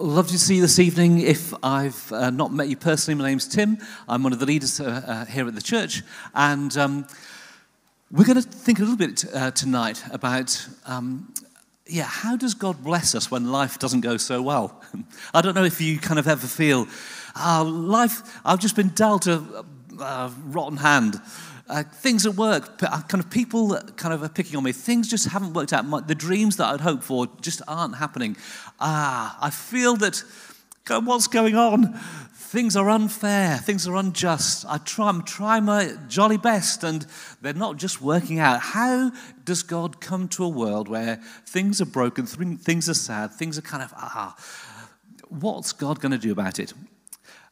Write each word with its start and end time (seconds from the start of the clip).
Lovely 0.00 0.30
to 0.30 0.38
see 0.38 0.54
you 0.54 0.62
this 0.62 0.78
evening. 0.78 1.22
If 1.22 1.52
I've 1.60 2.12
uh, 2.12 2.30
not 2.30 2.52
met 2.52 2.68
you 2.68 2.76
personally, 2.76 3.20
my 3.20 3.28
name's 3.28 3.48
Tim. 3.48 3.78
I'm 4.08 4.22
one 4.22 4.32
of 4.32 4.38
the 4.38 4.46
leaders 4.46 4.78
uh, 4.78 5.02
uh, 5.04 5.24
here 5.24 5.48
at 5.48 5.56
the 5.56 5.60
church. 5.60 6.04
And 6.36 6.76
um, 6.76 7.04
we're 8.08 8.24
going 8.24 8.40
to 8.40 8.48
think 8.48 8.78
a 8.78 8.82
little 8.82 8.96
bit 8.96 9.24
uh, 9.34 9.50
tonight 9.50 10.04
about, 10.12 10.68
um, 10.86 11.34
yeah, 11.84 12.04
how 12.04 12.36
does 12.36 12.54
God 12.54 12.84
bless 12.84 13.16
us 13.16 13.28
when 13.28 13.50
life 13.50 13.80
doesn't 13.80 14.02
go 14.02 14.16
so 14.18 14.40
well? 14.40 14.80
I 15.34 15.40
don't 15.40 15.56
know 15.56 15.64
if 15.64 15.80
you 15.80 15.98
kind 15.98 16.20
of 16.20 16.28
ever 16.28 16.46
feel, 16.46 16.86
oh, 17.34 17.64
life, 17.68 18.40
I've 18.44 18.60
just 18.60 18.76
been 18.76 18.90
dealt 18.90 19.26
a, 19.26 19.64
a 19.98 20.32
rotten 20.44 20.76
hand. 20.76 21.20
Uh, 21.68 21.82
things 21.82 22.24
at 22.24 22.34
work, 22.34 22.82
uh, 22.82 23.02
kind 23.02 23.22
of 23.22 23.30
people 23.30 23.78
kind 23.96 24.14
of 24.14 24.22
are 24.22 24.28
picking 24.28 24.56
on 24.56 24.64
me. 24.64 24.72
Things 24.72 25.08
just 25.08 25.28
haven't 25.28 25.52
worked 25.52 25.72
out. 25.72 26.08
The 26.08 26.14
dreams 26.14 26.56
that 26.56 26.66
I'd 26.72 26.80
hoped 26.80 27.04
for 27.04 27.26
just 27.40 27.60
aren't 27.68 27.96
happening. 27.96 28.36
Ah, 28.80 29.36
I 29.40 29.50
feel 29.50 29.96
that, 29.96 30.22
God, 30.84 31.04
what's 31.04 31.26
going 31.26 31.56
on? 31.56 31.92
Things 32.34 32.74
are 32.74 32.88
unfair. 32.88 33.58
Things 33.58 33.86
are 33.86 33.96
unjust. 33.96 34.64
I 34.66 34.78
try, 34.78 35.08
I'm 35.08 35.22
trying 35.22 35.64
my 35.64 35.92
jolly 36.08 36.38
best, 36.38 36.82
and 36.84 37.06
they're 37.42 37.52
not 37.52 37.76
just 37.76 38.00
working 38.00 38.38
out. 38.38 38.60
How 38.60 39.12
does 39.44 39.62
God 39.62 40.00
come 40.00 40.28
to 40.28 40.44
a 40.44 40.48
world 40.48 40.88
where 40.88 41.20
things 41.44 41.82
are 41.82 41.86
broken, 41.86 42.24
things 42.26 42.88
are 42.88 42.94
sad, 42.94 43.32
things 43.32 43.58
are 43.58 43.62
kind 43.62 43.82
of 43.82 43.92
ah? 43.94 44.34
What's 45.28 45.74
God 45.74 46.00
going 46.00 46.12
to 46.12 46.18
do 46.18 46.32
about 46.32 46.58
it? 46.58 46.72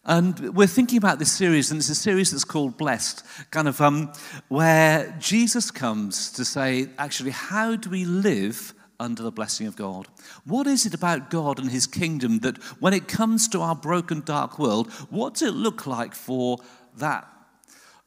And 0.09 0.55
we're 0.55 0.69
thinking 0.69 0.99
about 0.99 1.19
this 1.19 1.33
series, 1.33 1.73
and 1.73 1.79
it's 1.79 1.89
a 1.89 1.95
series 1.97 2.31
that's 2.31 2.45
called 2.45 2.77
Blessed, 2.77 3.25
kind 3.51 3.67
of 3.67 3.81
um, 3.81 4.13
where 4.47 5.13
Jesus 5.19 5.73
comes 5.73 6.31
to 6.33 6.45
say, 6.45 6.89
actually, 6.97 7.33
how 7.33 7.75
do 7.75 7.91
we 7.91 8.05
live 8.05 8.73
under 9.01 9.25
the 9.25 9.33
blessing 9.33 9.67
of 9.67 9.75
God? 9.75 10.07
What 10.45 10.69
is 10.69 10.87
it 10.87 10.95
about 10.95 11.29
God 11.29 11.59
and 11.59 11.73
His 11.73 11.89
kingdom 11.89 12.39
that 12.41 12.63
when 12.79 12.95
it 12.95 13.09
comes 13.09 13.49
to 13.49 13.61
our 13.61 13.75
broken, 13.75 14.23
dark 14.25 14.61
world, 14.61 14.93
what 15.11 15.35
does 15.35 15.43
it 15.43 15.55
look 15.55 15.89
like 15.89 16.15
for 16.15 16.59
that 16.99 17.27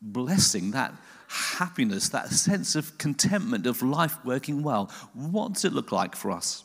blessing, 0.01 0.71
that 0.71 0.93
happiness, 1.27 2.07
that 2.09 2.29
sense 2.29 2.77
of 2.77 2.97
contentment 2.97 3.67
of 3.67 3.81
life 3.81 4.15
working 4.23 4.63
well? 4.63 4.89
What 5.13 5.55
does 5.55 5.65
it 5.65 5.73
look 5.73 5.91
like 5.91 6.15
for 6.15 6.31
us? 6.31 6.63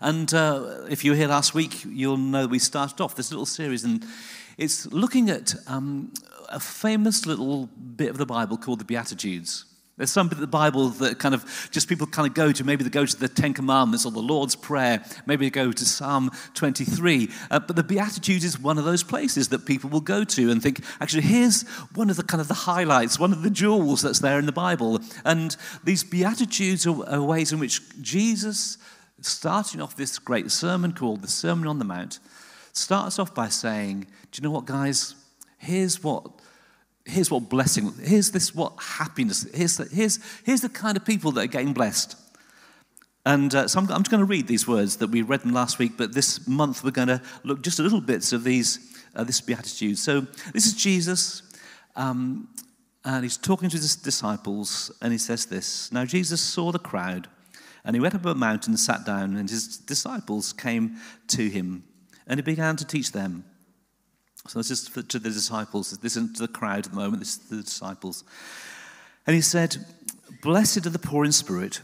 And 0.00 0.32
uh, 0.34 0.84
if 0.88 1.04
you 1.04 1.12
were 1.12 1.16
here 1.16 1.28
last 1.28 1.54
week, 1.54 1.84
you'll 1.86 2.16
know 2.16 2.46
we 2.46 2.58
started 2.58 3.00
off 3.00 3.14
this 3.14 3.30
little 3.30 3.46
series, 3.46 3.84
and 3.84 4.04
it's 4.58 4.86
looking 4.86 5.30
at 5.30 5.54
um, 5.66 6.12
a 6.48 6.60
famous 6.60 7.26
little 7.26 7.66
bit 7.66 8.10
of 8.10 8.18
the 8.18 8.26
Bible 8.26 8.56
called 8.56 8.80
the 8.80 8.84
Beatitudes. 8.84 9.64
There's 9.96 10.10
some 10.10 10.26
bit 10.26 10.34
of 10.34 10.40
the 10.40 10.48
Bible 10.48 10.88
that 10.88 11.20
kind 11.20 11.36
of 11.36 11.68
just 11.70 11.88
people 11.88 12.08
kind 12.08 12.26
of 12.26 12.34
go 12.34 12.50
to. 12.50 12.64
Maybe 12.64 12.82
they 12.82 12.90
go 12.90 13.06
to 13.06 13.16
the 13.16 13.28
Ten 13.28 13.54
Commandments 13.54 14.04
or 14.04 14.10
the 14.10 14.18
Lord's 14.18 14.56
Prayer. 14.56 15.04
Maybe 15.24 15.46
they 15.46 15.50
go 15.50 15.70
to 15.70 15.84
Psalm 15.84 16.32
23. 16.54 17.30
Uh, 17.48 17.60
but 17.60 17.76
the 17.76 17.84
Beatitudes 17.84 18.44
is 18.44 18.58
one 18.58 18.76
of 18.76 18.84
those 18.84 19.04
places 19.04 19.50
that 19.50 19.66
people 19.66 19.90
will 19.90 20.00
go 20.00 20.24
to 20.24 20.50
and 20.50 20.60
think, 20.60 20.82
actually, 21.00 21.22
here's 21.22 21.62
one 21.94 22.10
of 22.10 22.16
the 22.16 22.24
kind 22.24 22.40
of 22.40 22.48
the 22.48 22.54
highlights, 22.54 23.20
one 23.20 23.32
of 23.32 23.44
the 23.44 23.50
jewels 23.50 24.02
that's 24.02 24.18
there 24.18 24.40
in 24.40 24.46
the 24.46 24.52
Bible. 24.52 24.98
And 25.24 25.56
these 25.84 26.02
Beatitudes 26.02 26.88
are, 26.88 27.08
are 27.08 27.22
ways 27.22 27.52
in 27.52 27.60
which 27.60 27.80
Jesus 28.02 28.78
starting 29.26 29.80
off 29.80 29.96
this 29.96 30.18
great 30.18 30.50
sermon 30.50 30.92
called 30.92 31.22
the 31.22 31.28
Sermon 31.28 31.66
on 31.66 31.78
the 31.78 31.84
Mount, 31.84 32.18
starts 32.72 33.18
off 33.18 33.34
by 33.34 33.48
saying, 33.48 34.06
Do 34.30 34.40
you 34.40 34.42
know 34.42 34.50
what, 34.50 34.66
guys? 34.66 35.14
Here's 35.58 36.02
what. 36.02 36.30
Here's 37.06 37.30
what 37.30 37.50
blessing, 37.50 37.92
here's 38.02 38.30
this 38.30 38.54
what 38.54 38.72
happiness, 38.80 39.46
here's 39.52 39.76
the, 39.76 39.84
here's, 39.94 40.18
here's 40.42 40.62
the 40.62 40.70
kind 40.70 40.96
of 40.96 41.04
people 41.04 41.32
that 41.32 41.42
are 41.42 41.46
getting 41.46 41.74
blessed. 41.74 42.16
And 43.26 43.54
uh, 43.54 43.68
so 43.68 43.78
I'm, 43.78 43.90
I'm, 43.90 44.02
just 44.02 44.10
going 44.10 44.20
to 44.20 44.26
read 44.26 44.46
these 44.46 44.66
words 44.66 44.96
that 44.96 45.10
we 45.10 45.20
read 45.20 45.42
them 45.42 45.52
last 45.52 45.78
week, 45.78 45.98
but 45.98 46.14
this 46.14 46.48
month 46.48 46.82
we're 46.82 46.92
going 46.92 47.08
to 47.08 47.20
look 47.42 47.62
just 47.62 47.78
a 47.78 47.82
little 47.82 48.00
bits 48.00 48.32
of 48.32 48.42
these, 48.42 48.98
uh, 49.14 49.22
this 49.22 49.42
beatitude. 49.42 49.98
So 49.98 50.22
this 50.54 50.64
is 50.64 50.72
Jesus, 50.72 51.42
um, 51.94 52.48
and 53.04 53.22
he's 53.22 53.36
talking 53.36 53.68
to 53.68 53.76
his 53.76 53.96
disciples, 53.96 54.90
and 55.02 55.12
he 55.12 55.18
says 55.18 55.44
this 55.44 55.92
Now 55.92 56.06
Jesus 56.06 56.40
saw 56.40 56.72
the 56.72 56.78
crowd 56.78 57.28
and 57.84 57.94
he 57.94 58.00
went 58.00 58.14
up 58.14 58.24
a 58.24 58.34
mountain 58.34 58.72
and 58.72 58.80
sat 58.80 59.04
down, 59.04 59.36
and 59.36 59.48
his 59.48 59.76
disciples 59.76 60.52
came 60.52 60.96
to 61.28 61.48
him, 61.48 61.84
and 62.26 62.38
he 62.38 62.42
began 62.42 62.76
to 62.76 62.86
teach 62.86 63.12
them. 63.12 63.44
So 64.46 64.58
this 64.58 64.70
is 64.70 64.88
to 64.88 65.18
the 65.18 65.30
disciples. 65.30 65.90
This 65.98 66.16
isn't 66.16 66.36
to 66.36 66.42
the 66.42 66.52
crowd 66.52 66.86
at 66.86 66.92
the 66.92 66.96
moment, 66.96 67.20
this 67.20 67.36
is 67.36 67.48
the 67.48 67.62
disciples. 67.62 68.24
And 69.26 69.34
he 69.34 69.42
said, 69.42 69.76
Blessed 70.42 70.86
are 70.86 70.90
the 70.90 70.98
poor 70.98 71.24
in 71.24 71.32
spirit, 71.32 71.80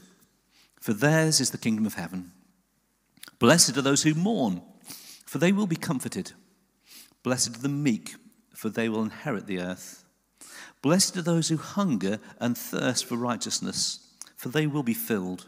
for 0.80 0.92
theirs 0.92 1.40
is 1.40 1.50
the 1.50 1.58
kingdom 1.58 1.86
of 1.86 1.94
heaven. 1.94 2.32
Blessed 3.38 3.76
are 3.76 3.82
those 3.82 4.02
who 4.02 4.14
mourn, 4.14 4.62
for 5.26 5.38
they 5.38 5.52
will 5.52 5.66
be 5.66 5.76
comforted. 5.76 6.32
Blessed 7.22 7.56
are 7.56 7.60
the 7.60 7.68
meek, 7.68 8.14
for 8.54 8.68
they 8.68 8.88
will 8.88 9.02
inherit 9.02 9.46
the 9.46 9.60
earth. 9.60 10.04
Blessed 10.82 11.16
are 11.16 11.22
those 11.22 11.48
who 11.48 11.56
hunger 11.56 12.18
and 12.38 12.56
thirst 12.56 13.04
for 13.04 13.16
righteousness, 13.16 14.14
for 14.36 14.48
they 14.48 14.66
will 14.66 14.82
be 14.82 14.94
filled. 14.94 15.46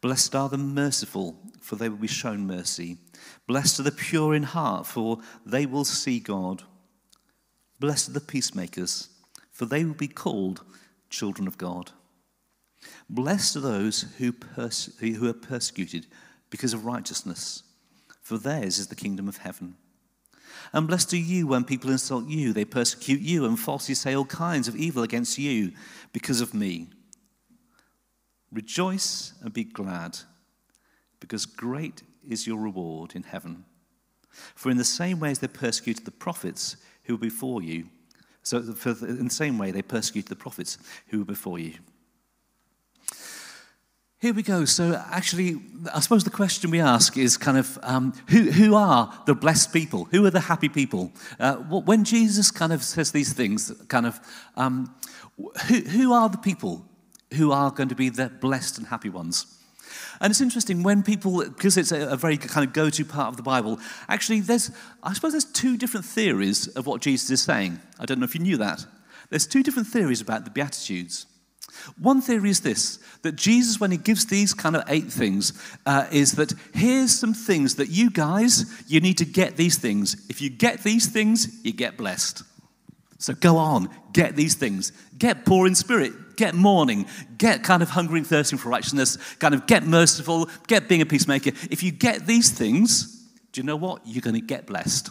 Blessed 0.00 0.34
are 0.34 0.48
the 0.48 0.58
merciful, 0.58 1.36
for 1.60 1.76
they 1.76 1.88
will 1.88 1.96
be 1.96 2.06
shown 2.06 2.46
mercy. 2.46 2.98
Blessed 3.46 3.80
are 3.80 3.84
the 3.84 3.92
pure 3.92 4.34
in 4.34 4.42
heart, 4.42 4.86
for 4.86 5.18
they 5.44 5.66
will 5.66 5.84
see 5.84 6.20
God. 6.20 6.62
Blessed 7.80 8.10
are 8.10 8.12
the 8.12 8.20
peacemakers, 8.20 9.08
for 9.50 9.66
they 9.66 9.84
will 9.84 9.94
be 9.94 10.08
called 10.08 10.62
children 11.10 11.48
of 11.48 11.58
God. 11.58 11.92
Blessed 13.08 13.56
are 13.56 13.60
those 13.60 14.02
who, 14.18 14.32
perse- 14.32 14.96
who 14.98 15.28
are 15.28 15.32
persecuted 15.32 16.06
because 16.50 16.72
of 16.72 16.84
righteousness, 16.84 17.62
for 18.20 18.38
theirs 18.38 18.78
is 18.78 18.88
the 18.88 18.94
kingdom 18.94 19.28
of 19.28 19.38
heaven. 19.38 19.76
And 20.72 20.86
blessed 20.88 21.12
are 21.14 21.18
you 21.18 21.46
when 21.46 21.64
people 21.64 21.90
insult 21.90 22.26
you, 22.28 22.52
they 22.52 22.64
persecute 22.64 23.20
you, 23.20 23.44
and 23.44 23.58
falsely 23.58 23.94
say 23.94 24.14
all 24.14 24.24
kinds 24.24 24.68
of 24.68 24.76
evil 24.76 25.02
against 25.02 25.38
you 25.38 25.72
because 26.12 26.40
of 26.40 26.54
me. 26.54 26.88
Rejoice 28.56 29.34
and 29.42 29.52
be 29.52 29.64
glad, 29.64 30.18
because 31.20 31.44
great 31.44 32.02
is 32.26 32.46
your 32.46 32.56
reward 32.56 33.14
in 33.14 33.22
heaven. 33.22 33.66
For 34.54 34.70
in 34.70 34.78
the 34.78 34.84
same 34.84 35.20
way 35.20 35.30
as 35.30 35.40
they 35.40 35.46
persecuted 35.46 36.06
the 36.06 36.10
prophets 36.10 36.78
who 37.04 37.16
were 37.16 37.20
before 37.20 37.60
you, 37.60 37.88
so 38.42 38.60
the, 38.60 39.06
in 39.06 39.26
the 39.26 39.30
same 39.30 39.58
way 39.58 39.72
they 39.72 39.82
persecuted 39.82 40.30
the 40.30 40.36
prophets 40.36 40.78
who 41.08 41.18
were 41.18 41.26
before 41.26 41.58
you. 41.58 41.74
Here 44.20 44.32
we 44.32 44.42
go. 44.42 44.64
So, 44.64 45.02
actually, 45.10 45.60
I 45.92 46.00
suppose 46.00 46.24
the 46.24 46.30
question 46.30 46.70
we 46.70 46.80
ask 46.80 47.18
is 47.18 47.36
kind 47.36 47.58
of 47.58 47.78
um, 47.82 48.14
who, 48.28 48.50
who 48.50 48.74
are 48.74 49.12
the 49.26 49.34
blessed 49.34 49.70
people? 49.70 50.04
Who 50.12 50.24
are 50.24 50.30
the 50.30 50.40
happy 50.40 50.70
people? 50.70 51.12
Uh, 51.38 51.56
when 51.56 52.04
Jesus 52.04 52.50
kind 52.50 52.72
of 52.72 52.82
says 52.82 53.12
these 53.12 53.34
things, 53.34 53.70
kind 53.88 54.06
of, 54.06 54.18
um, 54.56 54.94
who, 55.66 55.80
who 55.80 56.14
are 56.14 56.30
the 56.30 56.38
people 56.38 56.86
who 57.34 57.52
are 57.52 57.70
going 57.70 57.88
to 57.88 57.94
be 57.94 58.08
the 58.08 58.28
blessed 58.28 58.78
and 58.78 58.86
happy 58.86 59.08
ones. 59.08 59.46
And 60.20 60.30
it's 60.30 60.40
interesting 60.40 60.82
when 60.82 61.02
people, 61.02 61.44
because 61.44 61.76
it's 61.76 61.92
a, 61.92 62.08
a 62.08 62.16
very 62.16 62.36
kind 62.36 62.66
of 62.66 62.72
go 62.72 62.90
to 62.90 63.04
part 63.04 63.28
of 63.28 63.36
the 63.36 63.42
Bible, 63.42 63.78
actually, 64.08 64.40
there's, 64.40 64.70
I 65.02 65.12
suppose 65.12 65.32
there's 65.32 65.44
two 65.44 65.76
different 65.76 66.06
theories 66.06 66.68
of 66.68 66.86
what 66.86 67.02
Jesus 67.02 67.30
is 67.30 67.42
saying. 67.42 67.80
I 67.98 68.06
don't 68.06 68.18
know 68.18 68.24
if 68.24 68.34
you 68.34 68.40
knew 68.40 68.56
that. 68.56 68.84
There's 69.30 69.46
two 69.46 69.62
different 69.62 69.88
theories 69.88 70.20
about 70.20 70.44
the 70.44 70.50
Beatitudes. 70.50 71.26
One 72.00 72.20
theory 72.22 72.50
is 72.50 72.60
this 72.60 72.98
that 73.22 73.36
Jesus, 73.36 73.80
when 73.80 73.90
he 73.90 73.96
gives 73.96 74.26
these 74.26 74.54
kind 74.54 74.76
of 74.76 74.84
eight 74.88 75.12
things, 75.12 75.52
uh, 75.84 76.06
is 76.10 76.32
that 76.32 76.52
here's 76.72 77.12
some 77.12 77.34
things 77.34 77.74
that 77.74 77.88
you 77.88 78.10
guys, 78.10 78.84
you 78.86 79.00
need 79.00 79.18
to 79.18 79.24
get 79.24 79.56
these 79.56 79.76
things. 79.76 80.26
If 80.30 80.40
you 80.40 80.48
get 80.48 80.82
these 80.82 81.06
things, 81.06 81.64
you 81.64 81.72
get 81.72 81.96
blessed. 81.96 82.42
So 83.18 83.34
go 83.34 83.56
on, 83.56 83.90
get 84.12 84.36
these 84.36 84.54
things. 84.54 84.92
Get 85.18 85.44
poor 85.44 85.66
in 85.66 85.74
spirit, 85.74 86.12
get 86.36 86.54
mourning, 86.54 87.06
get 87.38 87.62
kind 87.62 87.82
of 87.82 87.90
hungry 87.90 88.18
and 88.18 88.26
thirsting 88.26 88.58
for 88.58 88.68
righteousness, 88.68 89.16
kind 89.38 89.54
of 89.54 89.66
get 89.66 89.84
merciful, 89.84 90.48
get 90.66 90.88
being 90.88 91.00
a 91.00 91.06
peacemaker. 91.06 91.50
If 91.70 91.82
you 91.82 91.92
get 91.92 92.26
these 92.26 92.50
things, 92.50 93.28
do 93.52 93.60
you 93.60 93.66
know 93.66 93.76
what? 93.76 94.02
You're 94.04 94.22
going 94.22 94.34
to 94.34 94.46
get 94.46 94.66
blessed. 94.66 95.10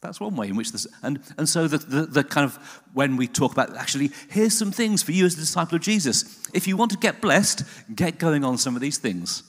That's 0.00 0.18
one 0.18 0.34
way 0.34 0.48
in 0.48 0.56
which 0.56 0.72
this, 0.72 0.86
and, 1.02 1.20
and 1.38 1.48
so 1.48 1.68
the, 1.68 1.78
the, 1.78 2.06
the, 2.06 2.24
kind 2.24 2.44
of, 2.44 2.56
when 2.92 3.16
we 3.16 3.28
talk 3.28 3.52
about 3.52 3.76
actually, 3.76 4.10
here's 4.28 4.56
some 4.58 4.72
things 4.72 5.00
for 5.00 5.12
you 5.12 5.24
as 5.26 5.34
a 5.34 5.36
disciple 5.36 5.76
of 5.76 5.82
Jesus. 5.82 6.48
If 6.52 6.66
you 6.66 6.76
want 6.76 6.90
to 6.90 6.98
get 6.98 7.20
blessed, 7.20 7.62
get 7.94 8.18
going 8.18 8.44
on 8.44 8.58
some 8.58 8.74
of 8.74 8.82
these 8.82 8.98
things. 8.98 9.44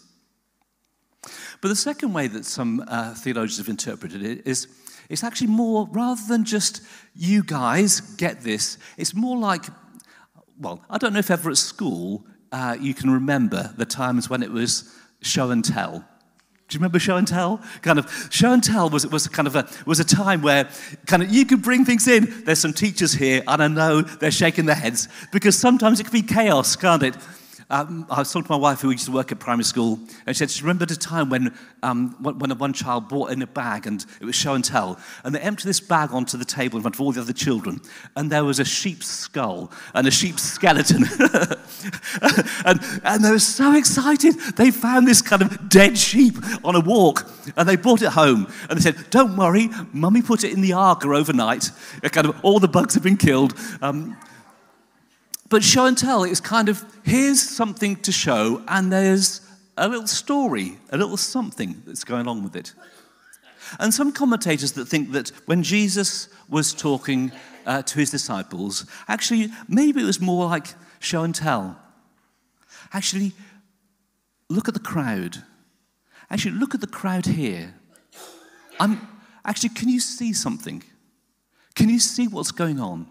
But 1.59 1.69
the 1.69 1.75
second 1.75 2.13
way 2.13 2.27
that 2.27 2.45
some 2.45 2.83
uh, 2.87 3.15
theologians 3.15 3.57
have 3.57 3.69
interpreted 3.69 4.23
it 4.23 4.45
is 4.45 4.67
it's 5.09 5.23
actually 5.23 5.47
more, 5.47 5.87
rather 5.91 6.21
than 6.27 6.43
just 6.43 6.81
you 7.15 7.43
guys 7.43 8.01
get 8.01 8.41
this, 8.41 8.77
it's 8.97 9.15
more 9.15 9.37
like 9.37 9.65
well, 10.63 10.81
I 10.89 10.97
don't 10.97 11.13
know 11.13 11.19
if 11.19 11.29
ever 11.29 11.49
at 11.49 11.57
school 11.57 12.25
uh, 12.51 12.77
you 12.79 12.93
can 12.93 13.09
remember 13.09 13.73
the 13.77 13.85
times 13.85 14.29
when 14.29 14.41
it 14.41 14.51
was 14.51 14.95
show 15.21 15.51
and 15.51 15.63
tell. 15.63 15.99
Do 16.69 16.75
you 16.75 16.79
remember 16.79 16.97
show 16.97 17.17
and 17.17 17.27
tell? 17.27 17.61
Kind 17.81 17.99
of 17.99 18.27
show 18.31 18.53
and 18.53 18.63
tell 18.63 18.89
was 18.89 19.05
was 19.05 19.27
kind 19.27 19.47
of 19.47 19.55
a 19.55 19.67
was 19.85 19.99
a 19.99 20.03
time 20.03 20.41
where 20.41 20.69
kind 21.05 21.21
of 21.21 21.29
you 21.31 21.45
could 21.45 21.61
bring 21.61 21.83
things 21.83 22.07
in. 22.07 22.43
There's 22.45 22.59
some 22.59 22.73
teachers 22.73 23.13
here, 23.13 23.43
and 23.47 23.61
I 23.61 23.67
know 23.67 24.01
they're 24.01 24.31
shaking 24.31 24.65
their 24.65 24.75
heads 24.75 25.09
because 25.31 25.57
sometimes 25.57 25.99
it 25.99 26.05
can 26.05 26.13
be 26.13 26.21
chaos, 26.21 26.75
can't 26.75 27.03
it? 27.03 27.15
Um, 27.69 28.05
I 28.09 28.19
was 28.19 28.31
talking 28.31 28.45
to 28.45 28.51
my 28.51 28.57
wife 28.57 28.81
who 28.81 28.91
used 28.91 29.05
to 29.05 29.11
work 29.11 29.31
at 29.31 29.39
primary 29.39 29.63
school, 29.63 29.99
and 30.25 30.35
she 30.35 30.39
said 30.39 30.51
she 30.51 30.61
remembered 30.61 30.91
a 30.91 30.95
time 30.95 31.29
when, 31.29 31.55
um, 31.81 32.15
when 32.21 32.51
one 32.57 32.73
child 32.73 33.09
brought 33.09 33.31
in 33.31 33.41
a 33.41 33.47
bag 33.47 33.87
and 33.87 34.05
it 34.19 34.25
was 34.25 34.35
show 34.35 34.53
and 34.53 34.63
tell. 34.63 34.99
And 35.23 35.33
they 35.33 35.39
emptied 35.39 35.67
this 35.67 35.79
bag 35.79 36.11
onto 36.11 36.37
the 36.37 36.45
table 36.45 36.77
in 36.77 36.83
front 36.83 36.95
of 36.95 37.01
all 37.01 37.11
the 37.11 37.21
other 37.21 37.33
children. 37.33 37.81
And 38.15 38.31
there 38.31 38.43
was 38.43 38.59
a 38.59 38.65
sheep's 38.65 39.07
skull 39.07 39.71
and 39.93 40.07
a 40.07 40.11
sheep's 40.11 40.43
skeleton. 40.43 41.03
and, 42.65 42.79
and 43.03 43.23
they 43.23 43.31
were 43.31 43.39
so 43.39 43.75
excited. 43.75 44.35
They 44.55 44.71
found 44.71 45.07
this 45.07 45.21
kind 45.21 45.41
of 45.41 45.69
dead 45.69 45.97
sheep 45.97 46.35
on 46.63 46.75
a 46.75 46.79
walk 46.79 47.29
and 47.57 47.67
they 47.67 47.75
brought 47.75 48.01
it 48.01 48.09
home. 48.09 48.47
And 48.69 48.77
they 48.77 48.81
said, 48.81 49.09
Don't 49.09 49.37
worry, 49.37 49.69
mummy 49.91 50.21
put 50.21 50.43
it 50.43 50.53
in 50.53 50.61
the 50.61 50.73
Aga 50.73 51.07
overnight. 51.07 51.71
Kind 52.03 52.27
of 52.27 52.39
all 52.43 52.59
the 52.59 52.67
bugs 52.67 52.93
have 52.93 53.03
been 53.03 53.17
killed. 53.17 53.53
Um, 53.81 54.17
but 55.49 55.63
show 55.63 55.85
and 55.85 55.97
tell 55.97 56.23
is 56.23 56.39
kind 56.39 56.69
of 56.69 56.83
here's 57.03 57.41
something 57.41 57.95
to 57.97 58.11
show, 58.11 58.63
and 58.67 58.91
there's 58.91 59.41
a 59.77 59.87
little 59.87 60.07
story, 60.07 60.77
a 60.91 60.97
little 60.97 61.17
something 61.17 61.81
that's 61.85 62.03
going 62.03 62.27
on 62.27 62.43
with 62.43 62.55
it. 62.55 62.73
And 63.79 63.93
some 63.93 64.11
commentators 64.11 64.73
that 64.73 64.85
think 64.85 65.11
that 65.11 65.29
when 65.45 65.63
Jesus 65.63 66.27
was 66.49 66.73
talking 66.73 67.31
uh, 67.65 67.81
to 67.83 67.99
his 67.99 68.11
disciples, 68.11 68.85
actually, 69.07 69.49
maybe 69.67 70.01
it 70.01 70.05
was 70.05 70.19
more 70.19 70.45
like 70.45 70.67
show 70.99 71.23
and 71.23 71.33
tell. 71.33 71.77
Actually, 72.91 73.31
look 74.49 74.67
at 74.67 74.73
the 74.73 74.79
crowd. 74.79 75.43
Actually, 76.29 76.55
look 76.55 76.75
at 76.75 76.81
the 76.81 76.87
crowd 76.87 77.25
here. 77.25 77.73
I'm, 78.79 79.07
actually, 79.45 79.69
can 79.69 79.89
you 79.89 79.99
see 79.99 80.33
something? 80.33 80.83
Can 81.75 81.89
you 81.89 81.99
see 81.99 82.27
what's 82.27 82.51
going 82.51 82.79
on? 82.79 83.07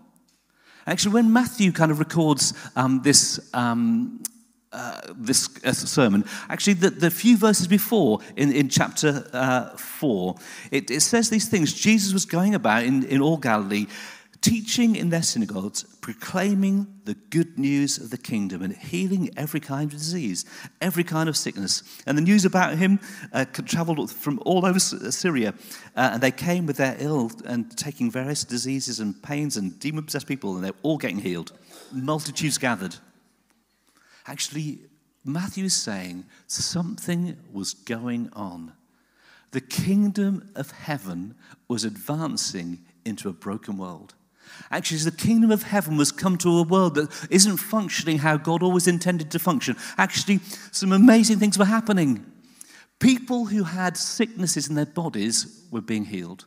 Actually, 0.87 1.15
when 1.15 1.33
Matthew 1.33 1.73
kind 1.73 1.91
of 1.91 1.99
records 1.99 2.55
um, 2.77 3.03
this, 3.03 3.41
um, 3.55 4.23
uh, 4.73 5.01
this 5.15 5.49
uh, 5.65 5.73
sermon, 5.73 6.25
actually, 6.49 6.75
the, 6.75 6.91
the, 6.91 7.11
few 7.11 7.37
verses 7.37 7.69
before 7.69 8.19
in, 8.37 8.53
in 8.53 8.69
chapter 8.69 9.29
uh, 9.33 9.77
4, 9.77 10.35
it, 10.71 10.91
it, 10.91 11.01
says 11.01 11.31
these 11.31 11.49
things. 11.49 11.73
Jesus 11.73 12.13
was 12.13 12.25
going 12.25 12.55
about 12.55 12.85
in, 12.85 13.05
in 13.05 13.21
all 13.21 13.37
Galilee, 13.37 13.87
teaching 14.43 14.97
in 14.97 15.09
their 15.09 15.23
synagogues, 15.23 15.85
proclaiming 16.01 16.87
the 17.05 17.15
good 17.31 17.59
news 17.59 17.97
of 17.97 18.11
the 18.11 18.19
kingdom 18.19 18.61
and 18.61 18.77
healing 18.77 19.31
every 19.37 19.61
kind 19.61 19.93
of 19.93 19.99
disease, 19.99 20.45
every 20.81 21.05
kind 21.05 21.29
of 21.29 21.37
sickness. 21.37 21.83
And 22.07 22.19
the 22.19 22.23
news 22.23 22.45
about 22.45 22.77
him 22.77 22.99
uh, 23.33 23.45
traveled 23.45 24.11
from 24.11 24.41
all 24.45 24.67
over 24.67 24.81
Syria, 24.81 25.55
uh, 25.97 26.11
and 26.15 26.21
they 26.21 26.33
came 26.33 26.67
with 26.67 26.77
their 26.77 26.97
ill 26.99 27.31
and 27.47 27.75
taking 27.77 28.11
various 28.11 28.45
diseases 28.45 28.99
and 28.99 29.23
pains 29.23 29.57
and 29.57 29.79
demon 29.79 30.05
possessed 30.05 30.27
people, 30.27 30.57
and 30.57 30.65
they're 30.65 30.73
all 30.83 30.99
getting 30.99 31.21
healed. 31.21 31.53
Multitudes 31.93 32.59
gathered. 32.59 32.97
Actually, 34.27 34.81
Matthew 35.25 35.65
is 35.65 35.75
saying 35.75 36.25
something 36.49 37.37
was 37.53 37.75
going 37.75 38.29
on. 38.33 38.73
The 39.53 39.61
kingdom 39.61 40.51
of 40.57 40.73
heaven 40.73 41.37
was 41.69 41.85
advancing 41.85 42.81
into 43.05 43.29
a 43.29 43.33
broken 43.33 43.77
world. 43.77 44.15
Actually, 44.71 44.99
the 44.99 45.11
kingdom 45.11 45.51
of 45.51 45.63
heaven 45.63 45.97
was 45.97 46.13
come 46.13 46.37
to 46.39 46.59
a 46.59 46.63
world 46.63 46.95
that 46.95 47.29
isn't 47.31 47.59
functioning 47.59 48.19
how 48.19 48.37
God 48.37 48.63
always 48.63 48.87
intended 48.87 49.31
to 49.31 49.39
function. 49.39 49.77
Actually, 49.99 50.41
some 50.71 50.93
amazing 50.93 51.39
things 51.39 51.59
were 51.59 51.65
happening. 51.65 52.25
People 52.99 53.47
who 53.47 53.65
had 53.65 53.97
sicknesses 53.97 54.69
in 54.69 54.75
their 54.75 54.87
bodies 54.87 55.67
were 55.71 55.81
being 55.81 56.05
healed. 56.05 56.47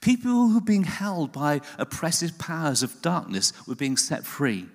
People 0.00 0.30
who 0.30 0.54
were 0.54 0.60
being 0.60 0.84
held 0.84 1.32
by 1.32 1.60
oppressive 1.78 2.38
powers 2.38 2.82
of 2.82 3.00
darkness 3.02 3.52
were 3.66 3.74
being 3.74 3.96
set 3.96 4.24
free. 4.24 4.66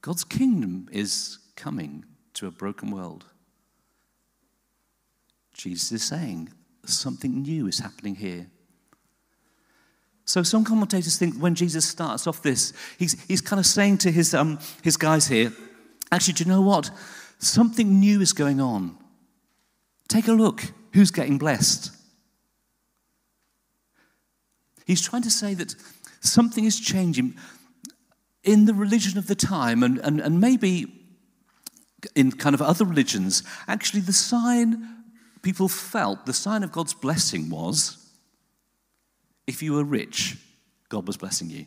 God's 0.00 0.24
kingdom 0.24 0.88
is 0.92 1.38
coming 1.56 2.04
to 2.34 2.46
a 2.46 2.50
broken 2.50 2.90
world. 2.90 3.24
Jesus 5.54 5.90
is 5.90 6.02
saying 6.02 6.52
something 6.84 7.42
new 7.42 7.66
is 7.66 7.78
happening 7.78 8.14
here. 8.14 8.48
So 10.26 10.42
some 10.42 10.64
commentators 10.64 11.16
think 11.16 11.36
when 11.36 11.54
Jesus 11.54 11.86
starts 11.86 12.26
off 12.26 12.42
this, 12.42 12.72
he's, 12.98 13.20
he's 13.26 13.40
kind 13.40 13.60
of 13.60 13.66
saying 13.66 13.98
to 13.98 14.10
his, 14.10 14.34
um, 14.34 14.58
his 14.82 14.96
guys 14.96 15.28
here, 15.28 15.52
actually, 16.10 16.34
do 16.34 16.44
you 16.44 16.50
know 16.50 16.60
what? 16.60 16.90
Something 17.38 18.00
new 18.00 18.20
is 18.20 18.32
going 18.32 18.60
on. 18.60 18.98
Take 20.08 20.26
a 20.26 20.32
look. 20.32 20.64
Who's 20.92 21.12
getting 21.12 21.38
blessed? 21.38 21.92
He's 24.84 25.00
trying 25.00 25.22
to 25.22 25.30
say 25.30 25.54
that 25.54 25.76
something 26.20 26.64
is 26.64 26.80
changing 26.80 27.36
in 28.42 28.64
the 28.64 28.74
religion 28.74 29.18
of 29.18 29.28
the 29.28 29.34
time 29.36 29.84
and, 29.84 29.98
and, 29.98 30.20
and 30.20 30.40
maybe 30.40 30.92
in 32.16 32.32
kind 32.32 32.54
of 32.54 32.62
other 32.62 32.84
religions. 32.84 33.44
Actually, 33.68 34.00
the 34.00 34.12
sign 34.12 35.04
people 35.42 35.68
felt, 35.68 36.26
the 36.26 36.32
sign 36.32 36.64
of 36.64 36.72
God's 36.72 36.94
blessing 36.94 37.48
was 37.48 38.05
if 39.46 39.62
you 39.62 39.74
were 39.74 39.84
rich, 39.84 40.36
God 40.88 41.06
was 41.06 41.16
blessing 41.16 41.50
you. 41.50 41.66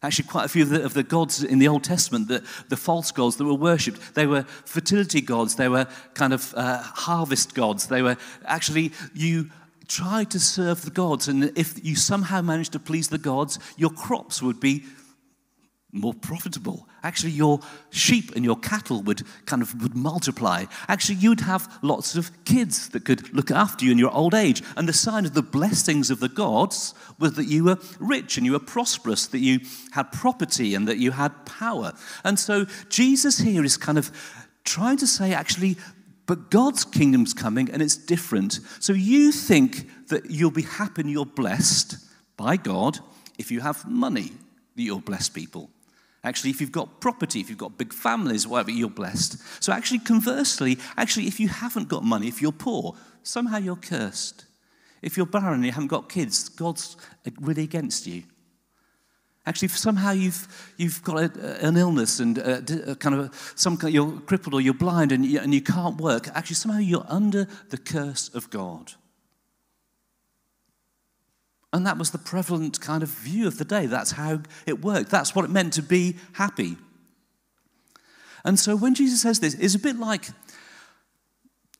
Actually, 0.00 0.28
quite 0.28 0.44
a 0.44 0.48
few 0.48 0.62
of 0.62 0.68
the, 0.68 0.84
of 0.84 0.94
the, 0.94 1.02
gods 1.02 1.42
in 1.42 1.58
the 1.58 1.66
Old 1.66 1.82
Testament, 1.82 2.28
the, 2.28 2.44
the 2.68 2.76
false 2.76 3.10
gods 3.10 3.36
that 3.36 3.44
were 3.44 3.54
worshipped, 3.54 4.14
they 4.14 4.26
were 4.26 4.44
fertility 4.64 5.20
gods, 5.20 5.56
they 5.56 5.68
were 5.68 5.88
kind 6.14 6.32
of 6.32 6.54
uh, 6.54 6.80
harvest 6.82 7.54
gods. 7.54 7.88
They 7.88 8.02
were 8.02 8.16
actually, 8.44 8.92
you 9.12 9.50
tried 9.88 10.30
to 10.30 10.38
serve 10.38 10.82
the 10.82 10.90
gods, 10.90 11.26
and 11.26 11.52
if 11.56 11.84
you 11.84 11.96
somehow 11.96 12.42
managed 12.42 12.72
to 12.72 12.78
please 12.78 13.08
the 13.08 13.18
gods, 13.18 13.58
your 13.76 13.90
crops 13.90 14.40
would 14.40 14.60
be 14.60 14.84
more 15.92 16.12
profitable. 16.12 16.86
Actually, 17.02 17.32
your 17.32 17.60
sheep 17.90 18.36
and 18.36 18.44
your 18.44 18.56
cattle 18.56 19.02
would 19.02 19.22
kind 19.46 19.62
of 19.62 19.80
would 19.82 19.94
multiply. 19.94 20.66
Actually, 20.86 21.16
you'd 21.16 21.40
have 21.40 21.78
lots 21.82 22.14
of 22.14 22.30
kids 22.44 22.90
that 22.90 23.04
could 23.04 23.32
look 23.34 23.50
after 23.50 23.84
you 23.84 23.92
in 23.92 23.98
your 23.98 24.14
old 24.14 24.34
age. 24.34 24.62
And 24.76 24.86
the 24.86 24.92
sign 24.92 25.24
of 25.24 25.32
the 25.32 25.42
blessings 25.42 26.10
of 26.10 26.20
the 26.20 26.28
gods 26.28 26.94
was 27.18 27.34
that 27.34 27.46
you 27.46 27.64
were 27.64 27.78
rich 27.98 28.36
and 28.36 28.44
you 28.44 28.52
were 28.52 28.58
prosperous, 28.58 29.26
that 29.28 29.38
you 29.38 29.60
had 29.92 30.12
property 30.12 30.74
and 30.74 30.86
that 30.88 30.98
you 30.98 31.12
had 31.12 31.46
power. 31.46 31.92
And 32.22 32.38
so 32.38 32.66
Jesus 32.90 33.38
here 33.38 33.64
is 33.64 33.78
kind 33.78 33.96
of 33.96 34.12
trying 34.64 34.98
to 34.98 35.06
say, 35.06 35.32
actually, 35.32 35.76
but 36.26 36.50
God's 36.50 36.84
kingdom's 36.84 37.32
coming 37.32 37.70
and 37.70 37.80
it's 37.80 37.96
different. 37.96 38.60
So 38.80 38.92
you 38.92 39.32
think 39.32 39.88
that 40.08 40.30
you'll 40.30 40.50
be 40.50 40.62
happy 40.62 41.00
and 41.00 41.10
you're 41.10 41.24
blessed 41.24 41.96
by 42.36 42.58
God 42.58 42.98
if 43.38 43.50
you 43.50 43.60
have 43.60 43.88
money, 43.88 44.32
that 44.76 44.82
you'll 44.82 45.00
bless 45.00 45.30
people. 45.30 45.70
Actually, 46.28 46.50
if 46.50 46.60
you've 46.60 46.70
got 46.70 47.00
property, 47.00 47.40
if 47.40 47.48
you've 47.48 47.58
got 47.58 47.78
big 47.78 47.90
families, 47.90 48.46
whatever, 48.46 48.70
you're 48.70 48.90
blessed. 48.90 49.38
So, 49.64 49.72
actually, 49.72 50.00
conversely, 50.00 50.76
actually, 50.98 51.26
if 51.26 51.40
you 51.40 51.48
haven't 51.48 51.88
got 51.88 52.04
money, 52.04 52.28
if 52.28 52.42
you're 52.42 52.52
poor, 52.52 52.94
somehow 53.22 53.56
you're 53.56 53.76
cursed. 53.76 54.44
If 55.00 55.16
you're 55.16 55.24
barren 55.24 55.54
and 55.54 55.64
you 55.64 55.72
haven't 55.72 55.88
got 55.88 56.10
kids, 56.10 56.50
God's 56.50 56.98
really 57.40 57.62
against 57.62 58.06
you. 58.06 58.24
Actually, 59.46 59.68
somehow 59.68 60.10
you've, 60.10 60.74
you've 60.76 61.02
got 61.02 61.16
a, 61.16 61.66
an 61.66 61.78
illness 61.78 62.20
and 62.20 62.38
uh, 62.38 62.42
a, 62.42 62.88
a 62.88 62.90
uh, 62.90 62.94
kind 62.96 63.14
of 63.14 63.20
a, 63.20 63.30
some 63.54 63.78
you're 63.84 64.20
crippled 64.20 64.52
or 64.52 64.60
you're 64.60 64.74
blind 64.74 65.12
and 65.12 65.24
you, 65.24 65.40
and 65.40 65.54
you 65.54 65.62
can't 65.62 65.98
work, 65.98 66.28
actually, 66.34 66.56
somehow 66.56 66.78
you're 66.78 67.06
under 67.08 67.46
the 67.70 67.78
curse 67.78 68.28
of 68.34 68.50
God. 68.50 68.92
And 71.72 71.86
that 71.86 71.98
was 71.98 72.10
the 72.10 72.18
prevalent 72.18 72.80
kind 72.80 73.02
of 73.02 73.10
view 73.10 73.46
of 73.46 73.58
the 73.58 73.64
day. 73.64 73.86
That's 73.86 74.12
how 74.12 74.40
it 74.66 74.82
worked. 74.82 75.10
That's 75.10 75.34
what 75.34 75.44
it 75.44 75.50
meant 75.50 75.74
to 75.74 75.82
be 75.82 76.16
happy. 76.32 76.76
And 78.44 78.58
so 78.58 78.76
when 78.76 78.94
Jesus 78.94 79.20
says 79.20 79.40
this, 79.40 79.54
it's 79.54 79.74
a 79.74 79.78
bit 79.78 79.98
like, 79.98 80.26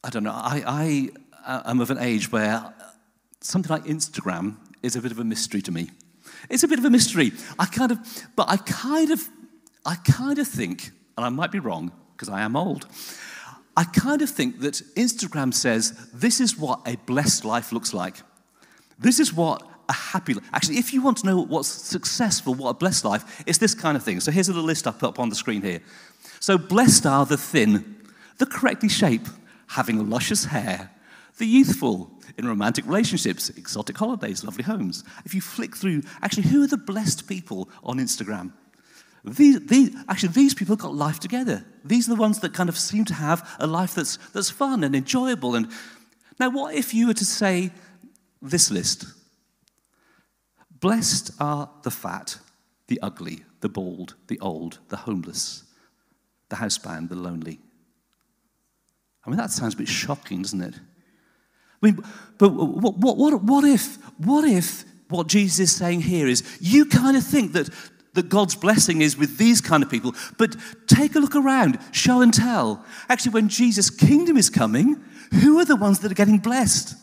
I 0.05 0.11
don't 0.11 0.25
know, 0.25 0.33
I, 0.33 0.63
I 0.67 1.09
uh, 1.47 1.63
am 1.71 1.81
of 1.81 1.91
an 1.91 1.99
age 1.99 2.31
where 2.31 2.75
something 3.41 3.71
like 3.71 3.85
Instagram 3.85 4.57
is 4.83 4.97
a 4.97 5.01
bit 5.01 5.13
of 5.13 5.19
a 5.19 5.25
mystery 5.25 5.63
to 5.63 5.73
me. 5.73 5.91
It's 6.51 6.63
a 6.63 6.69
bit 6.69 6.79
of 6.79 6.85
a 6.85 6.91
mystery. 6.91 7.33
I 7.59 7.67
kind 7.67 7.93
of, 7.93 7.99
but 8.37 8.49
I 8.49 8.59
kind 8.59 9.11
of, 9.11 9.27
I 9.87 9.95
kind 9.95 10.39
of 10.39 10.47
think, 10.47 10.91
and 11.17 11.25
I 11.25 11.31
might 11.31 11.51
be 11.51 11.59
wrong 11.59 11.93
because 12.13 12.29
I 12.29 12.43
am 12.43 12.57
old, 12.57 12.87
I 13.77 13.85
kind 13.85 14.23
of 14.23 14.29
think 14.29 14.61
that 14.61 14.75
Instagram 14.97 15.55
says 15.55 15.93
this 16.13 16.41
is 16.41 16.59
what 16.59 16.81
a 16.87 16.97
blessed 17.07 17.45
life 17.45 17.73
looks 17.73 17.95
like. 17.95 18.17
This 18.99 19.21
is 19.21 19.33
what 19.33 19.63
a 19.89 19.93
happy 19.93 20.35
life. 20.35 20.45
Actually, 20.53 20.79
if 20.79 20.93
you 20.93 21.03
want 21.03 21.19
to 21.19 21.27
know 21.27 21.41
what's 21.43 21.69
successful, 21.69 22.55
what 22.55 22.71
a 22.71 22.75
blessed 22.75 23.05
life, 23.05 23.43
it's 23.47 23.59
this 23.59 23.75
kind 23.75 23.97
of 23.97 24.03
thing. 24.03 24.21
So 24.21 24.31
here's 24.31 24.49
a 24.49 24.53
little 24.53 24.67
list 24.67 24.87
I 24.87 24.93
put 24.93 25.09
up 25.09 25.19
on 25.19 25.29
the 25.29 25.35
screen 25.35 25.63
here. 25.63 25.81
So 26.41 26.59
blessed 26.59 27.07
are 27.07 27.27
the 27.27 27.37
thin, 27.37 27.97
the 28.39 28.47
correctly 28.47 28.89
shaped, 28.89 29.31
having 29.69 30.09
luscious 30.11 30.45
hair, 30.45 30.91
the 31.39 31.47
youthful, 31.47 32.11
in 32.37 32.47
romantic 32.47 32.87
relationships, 32.87 33.51
exotic 33.51 33.97
holidays, 33.97 34.45
lovely 34.45 34.63
homes. 34.63 35.03
If 35.25 35.35
you 35.35 35.41
flick 35.41 35.77
through, 35.77 36.03
actually, 36.23 36.45
who 36.45 36.63
are 36.63 36.69
the 36.69 36.77
blessed 36.77 37.29
people 37.29 37.69
on 37.83 37.99
Instagram? 37.99 38.53
These, 39.25 39.67
these, 39.67 39.97
actually, 40.09 40.31
these 40.31 40.55
people 40.55 40.77
got 40.77 40.95
life 40.95 41.19
together. 41.19 41.65
These 41.85 42.09
are 42.09 42.15
the 42.15 42.21
ones 42.21 42.39
that 42.41 42.55
kind 42.55 42.69
of 42.69 42.79
seem 42.79 43.05
to 43.07 43.15
have 43.15 43.57
a 43.59 43.67
life 43.67 43.95
that's, 43.95 44.19
that's 44.33 44.51
fun 44.51 44.85
and 44.85 44.95
enjoyable. 44.95 45.57
And 45.57 45.69
now, 46.39 46.51
what 46.51 46.75
if 46.75 46.95
you 46.95 47.09
were 47.09 47.15
to 47.15 47.25
say 47.25 47.73
this 48.41 48.71
list? 48.71 49.07
Blessed 50.81 51.33
are 51.41 51.71
the 51.83 51.91
fat, 51.91 52.39
the 52.87 53.01
ugly, 53.03 53.45
the 53.61 53.69
bald, 53.69 54.15
the 54.29 54.39
old, 54.41 54.79
the 54.89 54.97
homeless, 54.97 55.65
the 56.49 56.57
housebound, 56.57 57.09
the 57.09 57.17
lonely. 57.17 57.59
I 59.25 59.31
mean, 59.31 59.39
that 59.39 59.51
sounds 59.51 59.75
a 59.75 59.79
bit 59.79 59.89
shocking, 59.89 60.43
doesn't 60.43 60.63
it? 60.63 60.75
I 60.75 61.87
mean, 61.87 61.99
but 62.39 62.51
what, 62.51 62.97
what, 62.97 63.17
what, 63.17 63.43
what, 63.43 63.65
if, 63.65 63.97
what 64.19 64.45
if 64.45 64.85
what 65.09 65.27
Jesus 65.27 65.59
is 65.61 65.73
saying 65.77 66.03
here 66.03 66.27
is 66.27 66.43
you 66.61 66.87
kind 66.87 67.17
of 67.17 67.25
think 67.25 67.53
that, 67.53 67.71
that 68.15 68.29
God's 68.29 68.55
blessing 68.55 69.01
is 69.01 69.17
with 69.17 69.39
these 69.39 69.61
kind 69.61 69.83
of 69.83 69.91
people, 69.91 70.15
but 70.39 70.57
take 70.87 71.15
a 71.15 71.21
look 71.21 71.37
around, 71.37 71.79
show 71.93 72.21
and 72.21 72.33
tell. 72.33 72.85
Actually, 73.09 73.33
when 73.33 73.49
Jesus' 73.49 73.91
kingdom 73.91 74.37
is 74.37 74.51
coming, 74.51 75.03
who 75.43 75.59
are 75.59 75.65
the 75.65 75.77
ones 75.77 76.01
that 76.01 76.11
are 76.11 76.17
getting 76.17 76.39
blessed? 76.39 76.95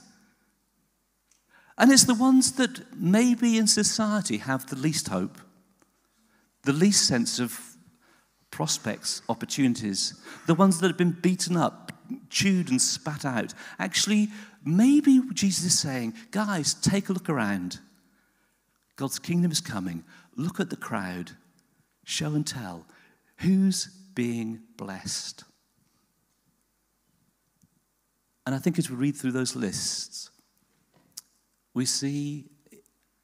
And 1.77 1.91
it's 1.91 2.05
the 2.05 2.13
ones 2.13 2.53
that 2.53 2.95
maybe 2.95 3.57
in 3.57 3.67
society 3.67 4.37
have 4.37 4.67
the 4.67 4.77
least 4.77 5.09
hope, 5.09 5.37
the 6.63 6.73
least 6.73 7.05
sense 7.07 7.39
of 7.39 7.59
prospects, 8.49 9.21
opportunities, 9.27 10.13
the 10.47 10.55
ones 10.55 10.79
that 10.79 10.87
have 10.87 10.97
been 10.97 11.11
beaten 11.11 11.57
up, 11.57 11.91
chewed 12.29 12.69
and 12.69 12.81
spat 12.81 13.25
out. 13.25 13.53
Actually, 13.77 14.29
maybe 14.63 15.21
Jesus 15.33 15.65
is 15.65 15.79
saying, 15.79 16.13
guys, 16.31 16.73
take 16.73 17.09
a 17.09 17.13
look 17.13 17.29
around. 17.29 17.79
God's 18.95 19.19
kingdom 19.19 19.51
is 19.51 19.59
coming. 19.59 20.05
Look 20.37 20.59
at 20.59 20.69
the 20.69 20.77
crowd. 20.77 21.31
Show 22.05 22.33
and 22.33 22.47
tell. 22.47 22.85
Who's 23.39 23.87
being 24.13 24.61
blessed? 24.77 25.43
And 28.45 28.55
I 28.55 28.59
think 28.59 28.79
as 28.79 28.89
we 28.89 28.95
read 28.95 29.17
through 29.17 29.33
those 29.33 29.55
lists, 29.55 30.29
we 31.75 31.85
see 31.85 32.45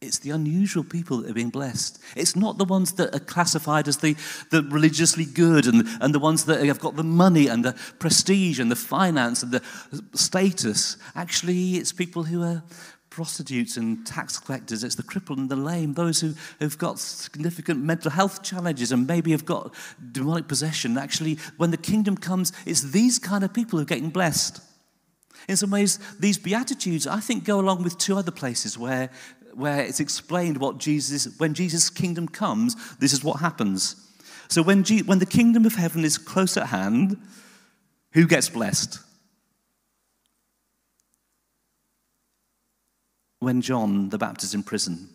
it's 0.01 0.19
the 0.19 0.31
unusual 0.31 0.83
people 0.83 1.17
that 1.17 1.29
are 1.29 1.33
being 1.33 1.51
blessed. 1.51 2.01
It's 2.15 2.35
not 2.35 2.57
the 2.57 2.65
ones 2.65 2.93
that 2.93 3.13
are 3.15 3.19
classified 3.19 3.87
as 3.87 3.97
the, 3.97 4.15
the 4.49 4.63
religiously 4.63 5.25
good 5.25 5.67
and, 5.67 5.87
and 6.01 6.13
the 6.13 6.19
ones 6.19 6.45
that 6.45 6.65
have 6.65 6.79
got 6.79 6.95
the 6.95 7.03
money 7.03 7.47
and 7.47 7.63
the 7.63 7.73
prestige 7.99 8.59
and 8.59 8.71
the 8.71 8.75
finance 8.75 9.43
and 9.43 9.51
the 9.51 9.63
status. 10.13 10.97
Actually, 11.15 11.75
it's 11.75 11.93
people 11.93 12.23
who 12.23 12.41
are 12.41 12.63
prostitutes 13.11 13.77
and 13.77 14.07
tax 14.07 14.39
collectors. 14.39 14.83
It's 14.83 14.95
the 14.95 15.03
crippled 15.03 15.37
and 15.37 15.49
the 15.49 15.55
lame, 15.55 15.93
those 15.93 16.19
who 16.19 16.33
have 16.59 16.79
got 16.79 16.97
significant 16.97 17.83
mental 17.83 18.09
health 18.09 18.41
challenges 18.41 18.91
and 18.91 19.05
maybe 19.05 19.31
have 19.31 19.45
got 19.45 19.71
demonic 20.11 20.47
possession. 20.47 20.97
Actually, 20.97 21.37
when 21.57 21.69
the 21.69 21.77
kingdom 21.77 22.17
comes, 22.17 22.53
it's 22.65 22.81
these 22.81 23.19
kind 23.19 23.43
of 23.43 23.53
people 23.53 23.77
who 23.77 23.83
are 23.83 23.85
getting 23.85 24.09
blessed. 24.09 24.61
In 25.47 25.57
some 25.57 25.71
ways, 25.71 25.99
these 26.19 26.37
Beatitudes, 26.37 27.07
I 27.07 27.19
think, 27.19 27.43
go 27.43 27.59
along 27.59 27.83
with 27.83 27.97
two 27.97 28.17
other 28.17 28.31
places 28.31 28.77
where 28.77 29.09
where 29.53 29.83
it's 29.83 29.99
explained 29.99 30.57
what 30.57 30.77
Jesus, 30.77 31.27
when 31.37 31.53
Jesus' 31.53 31.89
kingdom 31.89 32.27
comes, 32.27 32.75
this 32.97 33.13
is 33.13 33.23
what 33.23 33.39
happens. 33.39 33.95
So 34.47 34.61
when, 34.61 34.83
G, 34.83 35.01
when 35.01 35.19
the 35.19 35.25
kingdom 35.25 35.65
of 35.65 35.75
heaven 35.75 36.03
is 36.03 36.17
close 36.17 36.57
at 36.57 36.67
hand, 36.67 37.17
who 38.13 38.27
gets 38.27 38.49
blessed? 38.49 38.99
When 43.39 43.61
John 43.61 44.09
the 44.09 44.17
Baptist 44.17 44.51
is 44.51 44.53
in 44.53 44.63
prison, 44.63 45.09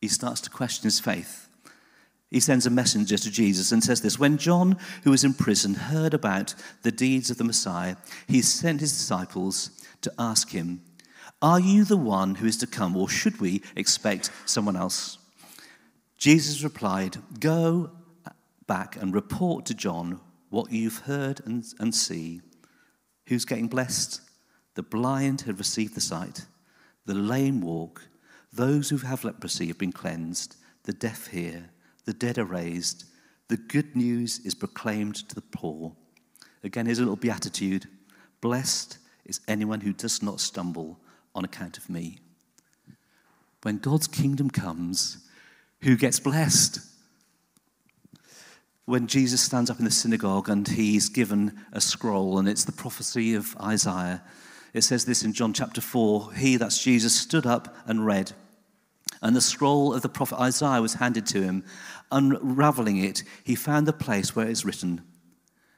he 0.00 0.08
starts 0.08 0.40
to 0.42 0.50
question 0.50 0.84
his 0.84 1.00
faith. 1.00 1.48
He 2.30 2.40
sends 2.40 2.64
a 2.64 2.70
messenger 2.70 3.18
to 3.18 3.30
Jesus 3.30 3.72
and 3.72 3.82
says 3.82 4.02
this 4.02 4.18
When 4.18 4.38
John, 4.38 4.76
who 5.04 5.10
was 5.10 5.24
in 5.24 5.34
prison, 5.34 5.74
heard 5.74 6.14
about 6.14 6.54
the 6.82 6.92
deeds 6.92 7.30
of 7.30 7.38
the 7.38 7.44
Messiah, 7.44 7.96
he 8.28 8.40
sent 8.40 8.80
his 8.80 8.92
disciples 8.92 9.70
to 10.02 10.12
ask 10.18 10.50
him, 10.50 10.82
are 11.42 11.60
you 11.60 11.84
the 11.84 11.96
one 11.96 12.34
who 12.34 12.46
is 12.46 12.58
to 12.58 12.66
come, 12.66 12.96
or 12.96 13.08
should 13.08 13.40
we 13.40 13.62
expect 13.74 14.30
someone 14.44 14.76
else? 14.76 15.18
Jesus 16.18 16.62
replied, 16.62 17.16
Go 17.38 17.92
back 18.66 18.96
and 18.96 19.14
report 19.14 19.64
to 19.66 19.74
John 19.74 20.20
what 20.50 20.70
you've 20.70 20.98
heard 20.98 21.40
and, 21.46 21.64
and 21.78 21.94
see. 21.94 22.42
Who's 23.28 23.46
getting 23.46 23.68
blessed? 23.68 24.20
The 24.74 24.82
blind 24.82 25.42
have 25.42 25.58
received 25.58 25.94
the 25.94 26.00
sight, 26.00 26.44
the 27.06 27.14
lame 27.14 27.62
walk, 27.62 28.02
those 28.52 28.90
who 28.90 28.98
have 28.98 29.24
leprosy 29.24 29.68
have 29.68 29.78
been 29.78 29.92
cleansed, 29.92 30.56
the 30.84 30.92
deaf 30.92 31.28
hear, 31.28 31.70
the 32.10 32.14
dead 32.14 32.38
are 32.38 32.44
raised, 32.44 33.04
the 33.46 33.56
good 33.56 33.94
news 33.94 34.40
is 34.40 34.52
proclaimed 34.52 35.14
to 35.14 35.32
the 35.32 35.40
poor. 35.40 35.92
Again, 36.64 36.86
here's 36.86 36.98
a 36.98 37.02
little 37.02 37.14
beatitude 37.14 37.86
Blessed 38.40 38.98
is 39.24 39.40
anyone 39.46 39.80
who 39.80 39.92
does 39.92 40.20
not 40.20 40.40
stumble 40.40 40.98
on 41.36 41.44
account 41.44 41.78
of 41.78 41.88
me. 41.88 42.18
When 43.62 43.78
God's 43.78 44.08
kingdom 44.08 44.50
comes, 44.50 45.18
who 45.82 45.96
gets 45.96 46.18
blessed? 46.18 46.80
When 48.86 49.06
Jesus 49.06 49.40
stands 49.40 49.70
up 49.70 49.78
in 49.78 49.84
the 49.84 49.92
synagogue 49.92 50.48
and 50.48 50.66
he's 50.66 51.08
given 51.08 51.60
a 51.72 51.80
scroll, 51.80 52.40
and 52.40 52.48
it's 52.48 52.64
the 52.64 52.72
prophecy 52.72 53.34
of 53.34 53.56
Isaiah, 53.58 54.20
it 54.74 54.82
says 54.82 55.04
this 55.04 55.22
in 55.22 55.32
John 55.32 55.52
chapter 55.52 55.80
4 55.80 56.32
He, 56.32 56.56
that's 56.56 56.82
Jesus, 56.82 57.14
stood 57.14 57.46
up 57.46 57.76
and 57.86 58.04
read. 58.04 58.32
And 59.22 59.36
the 59.36 59.40
scroll 59.40 59.92
of 59.92 60.02
the 60.02 60.08
prophet 60.08 60.40
Isaiah 60.40 60.80
was 60.80 60.94
handed 60.94 61.26
to 61.26 61.42
him. 61.42 61.64
Unraveling 62.12 62.98
it, 62.98 63.22
he 63.44 63.54
found 63.54 63.86
the 63.86 63.92
place 63.92 64.34
where 64.34 64.46
it 64.46 64.52
is 64.52 64.64
written, 64.64 65.02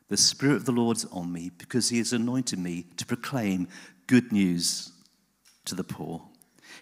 The 0.09 0.17
Spirit 0.17 0.57
of 0.57 0.65
the 0.65 0.73
Lord 0.73 0.97
is 0.97 1.05
on 1.07 1.33
me, 1.33 1.51
because 1.59 1.89
he 1.89 1.99
has 1.99 2.13
anointed 2.13 2.59
me 2.59 2.87
to 2.97 3.07
proclaim 3.07 3.69
good 4.07 4.33
news 4.33 4.93
to 5.67 5.75
the 5.75 5.85
poor. 5.85 6.23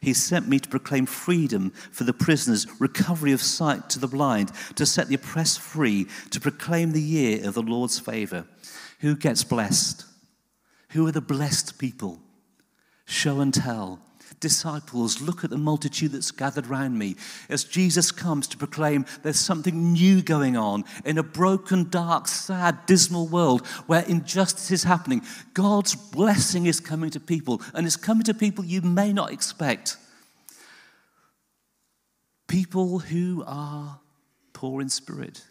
He 0.00 0.14
sent 0.14 0.48
me 0.48 0.58
to 0.58 0.68
proclaim 0.68 1.06
freedom 1.06 1.70
for 1.90 2.04
the 2.04 2.12
prisoners, 2.12 2.66
recovery 2.80 3.32
of 3.32 3.42
sight 3.42 3.90
to 3.90 3.98
the 3.98 4.08
blind, 4.08 4.52
to 4.76 4.86
set 4.86 5.08
the 5.08 5.16
oppressed 5.16 5.60
free, 5.60 6.06
to 6.30 6.40
proclaim 6.40 6.92
the 6.92 7.02
year 7.02 7.46
of 7.46 7.54
the 7.54 7.62
Lord's 7.62 7.98
favor. 7.98 8.46
Who 9.00 9.16
gets 9.16 9.44
blessed? 9.44 10.04
Who 10.90 11.06
are 11.06 11.12
the 11.12 11.20
blessed 11.20 11.78
people? 11.78 12.20
Show 13.04 13.40
and 13.40 13.52
tell 13.52 14.00
disciples, 14.40 15.20
look 15.20 15.44
at 15.44 15.50
the 15.50 15.58
multitude 15.58 16.12
that's 16.12 16.30
gathered 16.30 16.66
round 16.66 16.98
me 16.98 17.16
as 17.48 17.64
Jesus 17.64 18.10
comes 18.10 18.46
to 18.48 18.56
proclaim 18.56 19.04
there's 19.22 19.38
something 19.38 19.92
new 19.92 20.22
going 20.22 20.56
on 20.56 20.84
in 21.04 21.18
a 21.18 21.22
broken, 21.22 21.88
dark, 21.88 22.26
sad, 22.26 22.86
dismal 22.86 23.28
world 23.28 23.66
where 23.86 24.02
injustice 24.02 24.70
is 24.70 24.84
happening. 24.84 25.22
God's 25.54 25.94
blessing 25.94 26.66
is 26.66 26.80
coming 26.80 27.10
to 27.10 27.20
people, 27.20 27.62
and 27.74 27.86
it's 27.86 27.96
coming 27.96 28.24
to 28.24 28.34
people 28.34 28.64
you 28.64 28.80
may 28.80 29.12
not 29.12 29.32
expect. 29.32 29.96
People 32.48 32.98
who 32.98 33.44
are 33.46 34.00
poor 34.52 34.80
in 34.80 34.88
spirit 34.88 35.44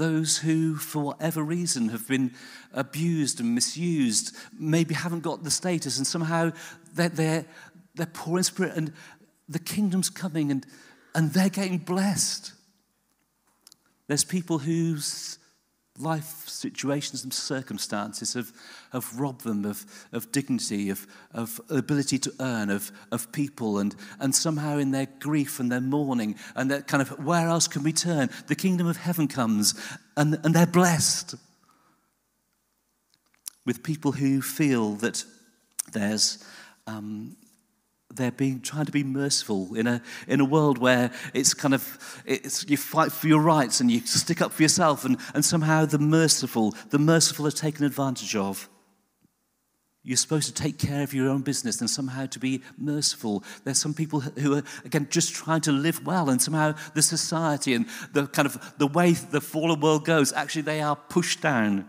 those 0.00 0.38
who, 0.38 0.76
for 0.76 1.02
whatever 1.02 1.42
reason, 1.42 1.90
have 1.90 2.08
been 2.08 2.32
abused 2.72 3.38
and 3.38 3.54
misused, 3.54 4.34
maybe 4.58 4.94
haven't 4.94 5.20
got 5.20 5.44
the 5.44 5.50
status, 5.50 5.98
and 5.98 6.06
somehow 6.06 6.50
they're, 6.94 7.10
they're, 7.10 7.44
they're 7.94 8.06
poor 8.06 8.38
in 8.38 8.44
spirit, 8.44 8.72
and 8.76 8.92
the 9.48 9.58
kingdom's 9.58 10.08
coming, 10.08 10.50
and, 10.50 10.66
and 11.14 11.32
they're 11.32 11.50
getting 11.50 11.76
blessed. 11.76 12.52
There's 14.08 14.24
people 14.24 14.58
whose 14.58 15.38
life 16.00 16.48
situations 16.48 17.24
and 17.24 17.32
circumstances 17.32 18.34
have, 18.34 18.52
have 18.92 19.18
robbed 19.18 19.44
them 19.44 19.64
of, 19.64 19.84
of 20.12 20.30
dignity, 20.32 20.90
of, 20.90 21.06
of 21.32 21.60
ability 21.70 22.18
to 22.18 22.32
earn, 22.40 22.70
of, 22.70 22.90
of 23.12 23.30
people, 23.32 23.78
and, 23.78 23.94
and 24.18 24.34
somehow 24.34 24.78
in 24.78 24.90
their 24.90 25.06
grief 25.18 25.60
and 25.60 25.70
their 25.70 25.80
mourning, 25.80 26.36
and 26.54 26.70
that 26.70 26.86
kind 26.86 27.02
of 27.02 27.24
where 27.24 27.48
else 27.48 27.68
can 27.68 27.82
we 27.82 27.92
turn? 27.92 28.30
The 28.46 28.54
kingdom 28.54 28.86
of 28.86 28.96
heaven 28.96 29.28
comes, 29.28 29.74
and, 30.16 30.38
and 30.44 30.54
they're 30.54 30.66
blessed 30.66 31.34
with 33.66 33.82
people 33.82 34.12
who 34.12 34.42
feel 34.42 34.94
that 34.96 35.24
there's 35.92 36.44
um, 36.86 37.36
they're 38.12 38.32
being 38.32 38.60
trying 38.60 38.86
to 38.86 38.92
be 38.92 39.04
merciful 39.04 39.74
in 39.74 39.86
a 39.86 40.02
in 40.26 40.40
a 40.40 40.44
world 40.44 40.78
where 40.78 41.12
it's 41.32 41.54
kind 41.54 41.74
of 41.74 42.22
it's 42.26 42.68
you 42.68 42.76
fight 42.76 43.12
for 43.12 43.28
your 43.28 43.40
rights 43.40 43.80
and 43.80 43.90
you 43.90 44.00
stick 44.00 44.42
up 44.42 44.52
for 44.52 44.62
yourself 44.62 45.04
and, 45.04 45.16
and 45.34 45.44
somehow 45.44 45.84
the 45.84 45.98
merciful 45.98 46.74
the 46.90 46.98
merciful 46.98 47.46
are 47.46 47.52
taken 47.52 47.84
advantage 47.84 48.34
of. 48.36 48.68
You're 50.02 50.16
supposed 50.16 50.46
to 50.46 50.62
take 50.62 50.78
care 50.78 51.02
of 51.02 51.12
your 51.12 51.28
own 51.28 51.42
business 51.42 51.80
and 51.80 51.90
somehow 51.90 52.24
to 52.26 52.38
be 52.38 52.62
merciful. 52.78 53.44
There's 53.64 53.78
some 53.78 53.92
people 53.92 54.20
who 54.20 54.56
are 54.56 54.62
again 54.84 55.06
just 55.10 55.34
trying 55.34 55.60
to 55.62 55.72
live 55.72 56.04
well 56.06 56.30
and 56.30 56.40
somehow 56.40 56.74
the 56.94 57.02
society 57.02 57.74
and 57.74 57.86
the 58.12 58.26
kind 58.26 58.46
of 58.46 58.74
the 58.78 58.86
way 58.86 59.12
the 59.12 59.40
fallen 59.40 59.80
world 59.80 60.04
goes 60.04 60.32
actually 60.32 60.62
they 60.62 60.80
are 60.80 60.96
pushed 60.96 61.40
down 61.40 61.86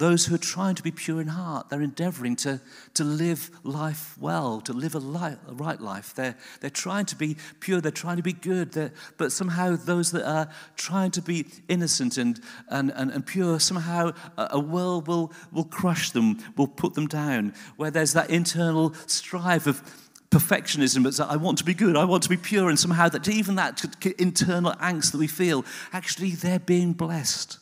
those 0.00 0.24
who 0.24 0.34
are 0.34 0.38
trying 0.38 0.74
to 0.74 0.82
be 0.82 0.90
pure 0.90 1.20
in 1.20 1.28
heart, 1.28 1.68
they're 1.68 1.82
endeavoring 1.82 2.34
to, 2.34 2.58
to 2.94 3.04
live 3.04 3.50
life 3.64 4.16
well, 4.18 4.62
to 4.62 4.72
live 4.72 4.94
a, 4.94 4.98
life, 4.98 5.36
a 5.46 5.52
right 5.52 5.78
life. 5.78 6.14
They're, 6.14 6.36
they're 6.60 6.70
trying 6.70 7.04
to 7.06 7.16
be 7.16 7.36
pure, 7.60 7.82
they're 7.82 7.92
trying 7.92 8.16
to 8.16 8.22
be 8.22 8.32
good, 8.32 8.92
but 9.18 9.30
somehow 9.30 9.76
those 9.76 10.10
that 10.12 10.26
are 10.26 10.48
trying 10.76 11.10
to 11.12 11.22
be 11.22 11.46
innocent 11.68 12.16
and, 12.16 12.40
and, 12.70 12.90
and, 12.96 13.10
and 13.10 13.26
pure, 13.26 13.60
somehow 13.60 14.12
a, 14.38 14.48
a 14.52 14.58
world 14.58 15.06
will, 15.06 15.34
will 15.52 15.64
crush 15.64 16.10
them, 16.12 16.38
will 16.56 16.66
put 16.66 16.94
them 16.94 17.06
down, 17.06 17.52
where 17.76 17.90
there's 17.90 18.14
that 18.14 18.30
internal 18.30 18.94
strive 19.06 19.66
of 19.66 19.82
perfectionism. 20.30 21.06
It's 21.06 21.20
I 21.20 21.36
want 21.36 21.58
to 21.58 21.64
be 21.64 21.74
good, 21.74 21.94
I 21.94 22.06
want 22.06 22.22
to 22.22 22.30
be 22.30 22.38
pure, 22.38 22.70
and 22.70 22.78
somehow 22.78 23.10
that 23.10 23.28
even 23.28 23.56
that 23.56 23.84
internal 24.18 24.72
angst 24.80 25.12
that 25.12 25.18
we 25.18 25.26
feel, 25.26 25.62
actually 25.92 26.30
they're 26.30 26.58
being 26.58 26.94
blessed. 26.94 27.59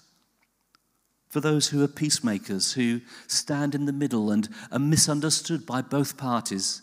For 1.28 1.40
those 1.40 1.68
who 1.68 1.82
are 1.82 1.88
peacemakers, 1.88 2.72
who 2.72 3.00
stand 3.26 3.74
in 3.74 3.86
the 3.86 3.92
middle 3.92 4.30
and 4.30 4.48
are 4.72 4.78
misunderstood 4.78 5.66
by 5.66 5.82
both 5.82 6.16
parties, 6.16 6.82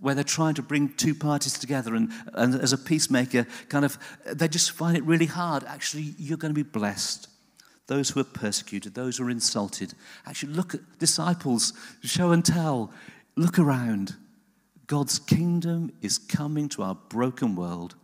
where 0.00 0.14
they're 0.14 0.24
trying 0.24 0.54
to 0.54 0.62
bring 0.62 0.88
two 0.94 1.14
parties 1.14 1.58
together, 1.58 1.94
and, 1.94 2.10
and 2.34 2.54
as 2.54 2.72
a 2.72 2.78
peacemaker, 2.78 3.46
kind 3.68 3.84
of, 3.84 3.98
they 4.26 4.48
just 4.48 4.72
find 4.72 4.96
it 4.96 5.04
really 5.04 5.26
hard. 5.26 5.62
Actually, 5.64 6.14
you're 6.18 6.38
going 6.38 6.54
to 6.54 6.64
be 6.64 6.68
blessed. 6.68 7.28
Those 7.86 8.10
who 8.10 8.20
are 8.20 8.24
persecuted, 8.24 8.94
those 8.94 9.18
who 9.18 9.26
are 9.26 9.30
insulted. 9.30 9.94
Actually, 10.26 10.54
look 10.54 10.74
at 10.74 10.98
disciples, 10.98 11.72
show 12.02 12.32
and 12.32 12.44
tell, 12.44 12.90
look 13.36 13.58
around. 13.58 14.16
God's 14.86 15.18
kingdom 15.18 15.92
is 16.00 16.18
coming 16.18 16.68
to 16.70 16.82
our 16.82 16.94
broken 16.94 17.54
world. 17.54 17.94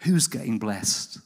Who's 0.00 0.26
getting 0.26 0.58
blessed? 0.58 1.18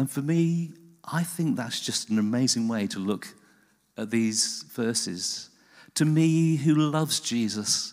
And 0.00 0.10
for 0.10 0.22
me, 0.22 0.72
I 1.04 1.22
think 1.22 1.56
that's 1.56 1.78
just 1.78 2.08
an 2.08 2.18
amazing 2.18 2.68
way 2.68 2.86
to 2.86 2.98
look 2.98 3.34
at 3.98 4.10
these 4.10 4.64
verses. 4.72 5.50
To 5.96 6.06
me, 6.06 6.56
who 6.56 6.74
loves 6.74 7.20
Jesus, 7.20 7.92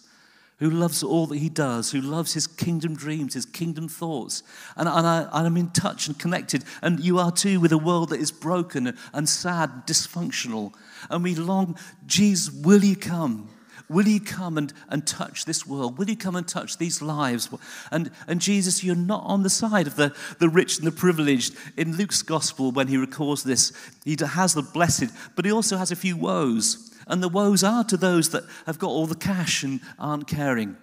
who 0.59 0.69
loves 0.69 1.03
all 1.03 1.27
that 1.27 1.39
he 1.39 1.49
does, 1.49 1.91
who 1.91 1.99
loves 1.99 2.33
his 2.33 2.47
kingdom 2.47 2.95
dreams, 2.95 3.33
his 3.33 3.45
kingdom 3.45 3.89
thoughts. 3.89 4.41
And, 4.77 4.87
and, 4.87 5.05
I, 5.05 5.27
am 5.33 5.57
in 5.57 5.71
touch 5.71 6.07
and 6.07 6.17
connected, 6.17 6.63
and 6.81 7.01
you 7.01 7.19
are 7.19 7.29
too, 7.29 7.59
with 7.59 7.73
a 7.73 7.77
world 7.77 8.11
that 8.11 8.21
is 8.21 8.31
broken 8.31 8.97
and 9.11 9.27
sad, 9.27 9.85
dysfunctional. 9.85 10.73
And 11.09 11.25
we 11.25 11.35
long, 11.35 11.77
Jesus, 12.05 12.53
will 12.53 12.85
you 12.85 12.95
come? 12.95 13.49
Will 13.89 14.07
you 14.07 14.19
come 14.19 14.57
and, 14.57 14.73
and 14.89 15.07
touch 15.07 15.45
this 15.45 15.65
world? 15.65 15.97
Will 15.97 16.09
you 16.09 16.17
come 16.17 16.35
and 16.35 16.45
touch 16.45 16.77
these 16.77 17.01
lives? 17.01 17.49
And, 17.89 18.11
and 18.27 18.41
Jesus, 18.41 18.83
you're 18.83 18.95
not 18.95 19.23
on 19.25 19.43
the 19.43 19.49
side 19.49 19.87
of 19.87 19.95
the, 19.95 20.13
the 20.39 20.49
rich 20.49 20.77
and 20.77 20.85
the 20.85 20.91
privileged. 20.91 21.55
In 21.77 21.95
Luke's 21.95 22.21
gospel, 22.21 22.71
when 22.71 22.87
he 22.87 22.97
records 22.97 23.43
this, 23.43 23.71
he 24.03 24.17
has 24.19 24.53
the 24.53 24.61
blessed, 24.61 25.11
but 25.35 25.45
he 25.45 25.51
also 25.51 25.77
has 25.77 25.91
a 25.91 25.95
few 25.95 26.17
woes. 26.17 26.93
And 27.07 27.23
the 27.23 27.29
woes 27.29 27.63
are 27.63 27.85
to 27.85 27.95
those 27.95 28.31
that 28.31 28.43
have 28.65 28.77
got 28.77 28.89
all 28.89 29.07
the 29.07 29.15
cash 29.15 29.63
and 29.63 29.79
aren't 29.97 30.27
caring. 30.27 30.75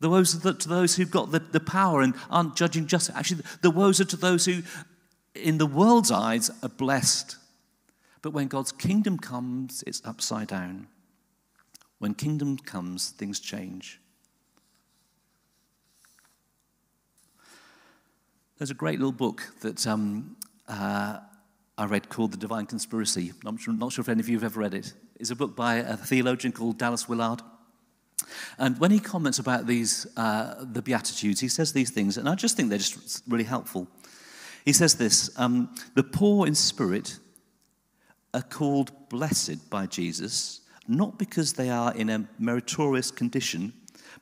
The 0.00 0.08
woes 0.08 0.34
are 0.34 0.54
to 0.54 0.68
those 0.68 0.96
who've 0.96 1.10
got 1.10 1.32
the, 1.32 1.40
the 1.40 1.60
power 1.60 2.00
and 2.00 2.14
aren't 2.30 2.56
judging 2.56 2.86
justice. 2.86 3.14
Actually, 3.14 3.42
the 3.60 3.70
woes 3.70 4.00
are 4.00 4.06
to 4.06 4.16
those 4.16 4.46
who, 4.46 4.62
in 5.34 5.58
the 5.58 5.66
world's 5.66 6.10
eyes, 6.10 6.50
are 6.62 6.70
blessed. 6.70 7.36
But 8.22 8.30
when 8.30 8.48
God's 8.48 8.72
kingdom 8.72 9.18
comes, 9.18 9.84
it's 9.86 10.00
upside 10.06 10.48
down. 10.48 10.86
When 12.00 12.14
kingdom 12.14 12.56
comes, 12.56 13.10
things 13.10 13.38
change. 13.38 14.00
There's 18.56 18.70
a 18.70 18.74
great 18.74 18.98
little 18.98 19.12
book 19.12 19.42
that 19.60 19.86
um, 19.86 20.36
uh, 20.66 21.18
I 21.76 21.84
read 21.84 22.08
called 22.08 22.32
The 22.32 22.38
Divine 22.38 22.64
Conspiracy. 22.64 23.34
I'm 23.44 23.58
not 23.78 23.92
sure 23.92 24.00
if 24.00 24.08
any 24.08 24.20
of 24.20 24.30
you 24.30 24.38
have 24.38 24.44
ever 24.44 24.60
read 24.60 24.72
it. 24.72 24.94
It's 25.16 25.30
a 25.30 25.36
book 25.36 25.54
by 25.54 25.74
a 25.74 25.94
theologian 25.94 26.54
called 26.54 26.78
Dallas 26.78 27.06
Willard. 27.06 27.42
And 28.56 28.80
when 28.80 28.92
he 28.92 28.98
comments 28.98 29.38
about 29.38 29.66
these, 29.66 30.06
uh, 30.16 30.54
the 30.72 30.80
Beatitudes, 30.80 31.40
he 31.40 31.48
says 31.48 31.74
these 31.74 31.90
things, 31.90 32.16
and 32.16 32.30
I 32.30 32.34
just 32.34 32.56
think 32.56 32.70
they're 32.70 32.78
just 32.78 33.22
really 33.28 33.44
helpful. 33.44 33.88
He 34.64 34.72
says 34.72 34.94
this 34.94 35.30
um, 35.38 35.74
The 35.94 36.02
poor 36.02 36.46
in 36.46 36.54
spirit 36.54 37.18
are 38.32 38.40
called 38.40 39.10
blessed 39.10 39.68
by 39.68 39.84
Jesus 39.84 40.62
not 40.90 41.18
because 41.18 41.54
they 41.54 41.70
are 41.70 41.94
in 41.94 42.10
a 42.10 42.28
meritorious 42.38 43.10
condition, 43.10 43.72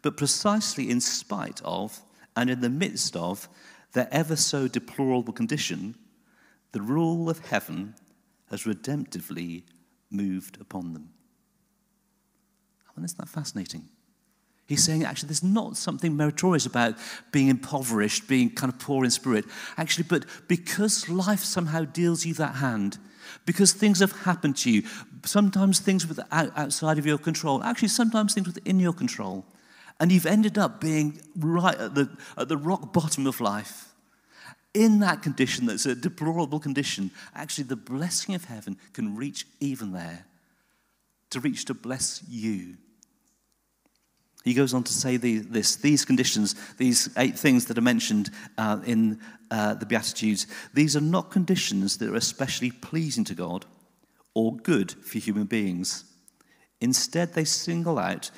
but 0.02 0.16
precisely 0.16 0.90
in 0.90 1.00
spite 1.00 1.60
of 1.64 2.00
and 2.36 2.50
in 2.50 2.60
the 2.60 2.70
midst 2.70 3.16
of 3.16 3.48
their 3.92 4.08
ever 4.12 4.36
so 4.36 4.68
deplorable 4.68 5.32
condition, 5.32 5.96
the 6.72 6.80
rule 6.80 7.28
of 7.28 7.38
heaven 7.46 7.94
has 8.50 8.64
redemptively 8.64 9.62
moved 10.10 10.60
upon 10.60 10.92
them. 10.92 11.10
I 12.88 12.92
mean, 12.98 13.04
isn't 13.04 13.18
that 13.18 13.28
fascinating? 13.28 13.88
He's 14.66 14.84
saying 14.84 15.04
actually 15.04 15.28
there's 15.28 15.42
not 15.42 15.78
something 15.78 16.14
meritorious 16.14 16.66
about 16.66 16.96
being 17.32 17.48
impoverished, 17.48 18.28
being 18.28 18.50
kind 18.50 18.70
of 18.70 18.78
poor 18.78 19.02
in 19.02 19.10
spirit. 19.10 19.46
Actually, 19.78 20.04
but 20.08 20.26
because 20.46 21.08
life 21.08 21.40
somehow 21.40 21.84
deals 21.84 22.26
you 22.26 22.34
that 22.34 22.56
hand, 22.56 22.98
because 23.44 23.72
things 23.72 24.00
have 24.00 24.12
happened 24.12 24.56
to 24.58 24.70
you. 24.70 24.82
Sometimes 25.24 25.80
things 25.80 26.06
with 26.06 26.20
outside 26.30 26.98
of 26.98 27.06
your 27.06 27.18
control, 27.18 27.62
actually, 27.62 27.88
sometimes 27.88 28.34
things 28.34 28.46
within 28.46 28.80
your 28.80 28.92
control. 28.92 29.44
And 30.00 30.12
you've 30.12 30.26
ended 30.26 30.58
up 30.58 30.80
being 30.80 31.20
right 31.36 31.76
at 31.76 31.94
the, 31.94 32.08
at 32.36 32.48
the 32.48 32.56
rock 32.56 32.92
bottom 32.92 33.26
of 33.26 33.40
life. 33.40 33.86
In 34.74 35.00
that 35.00 35.22
condition, 35.22 35.66
that's 35.66 35.86
a 35.86 35.94
deplorable 35.94 36.60
condition, 36.60 37.10
actually, 37.34 37.64
the 37.64 37.76
blessing 37.76 38.34
of 38.34 38.44
heaven 38.44 38.76
can 38.92 39.16
reach 39.16 39.46
even 39.60 39.92
there, 39.92 40.26
to 41.30 41.40
reach 41.40 41.64
to 41.64 41.74
bless 41.74 42.22
you 42.28 42.76
he 44.48 44.54
goes 44.54 44.72
on 44.72 44.82
to 44.84 44.92
say 44.92 45.18
the, 45.18 45.38
this 45.38 45.76
these 45.76 46.04
conditions, 46.04 46.54
these 46.78 47.10
eight 47.16 47.38
things 47.38 47.66
that 47.66 47.76
are 47.76 47.82
mentioned 47.82 48.30
uh, 48.56 48.78
in 48.86 49.20
uh, 49.50 49.74
the 49.74 49.86
Beatitudes, 49.86 50.46
these 50.74 50.96
are 50.96 51.00
not 51.00 51.30
conditions 51.30 51.98
that 51.98 52.10
are 52.10 52.16
especially 52.16 52.70
pleasing 52.70 53.24
to 53.24 53.34
God 53.34 53.66
or 54.34 54.56
good 54.56 54.92
for 54.92 55.18
human 55.18 55.44
beings. 55.44 56.04
Instead, 56.80 57.34
they 57.34 57.44
single 57.44 57.98
out 57.98 58.30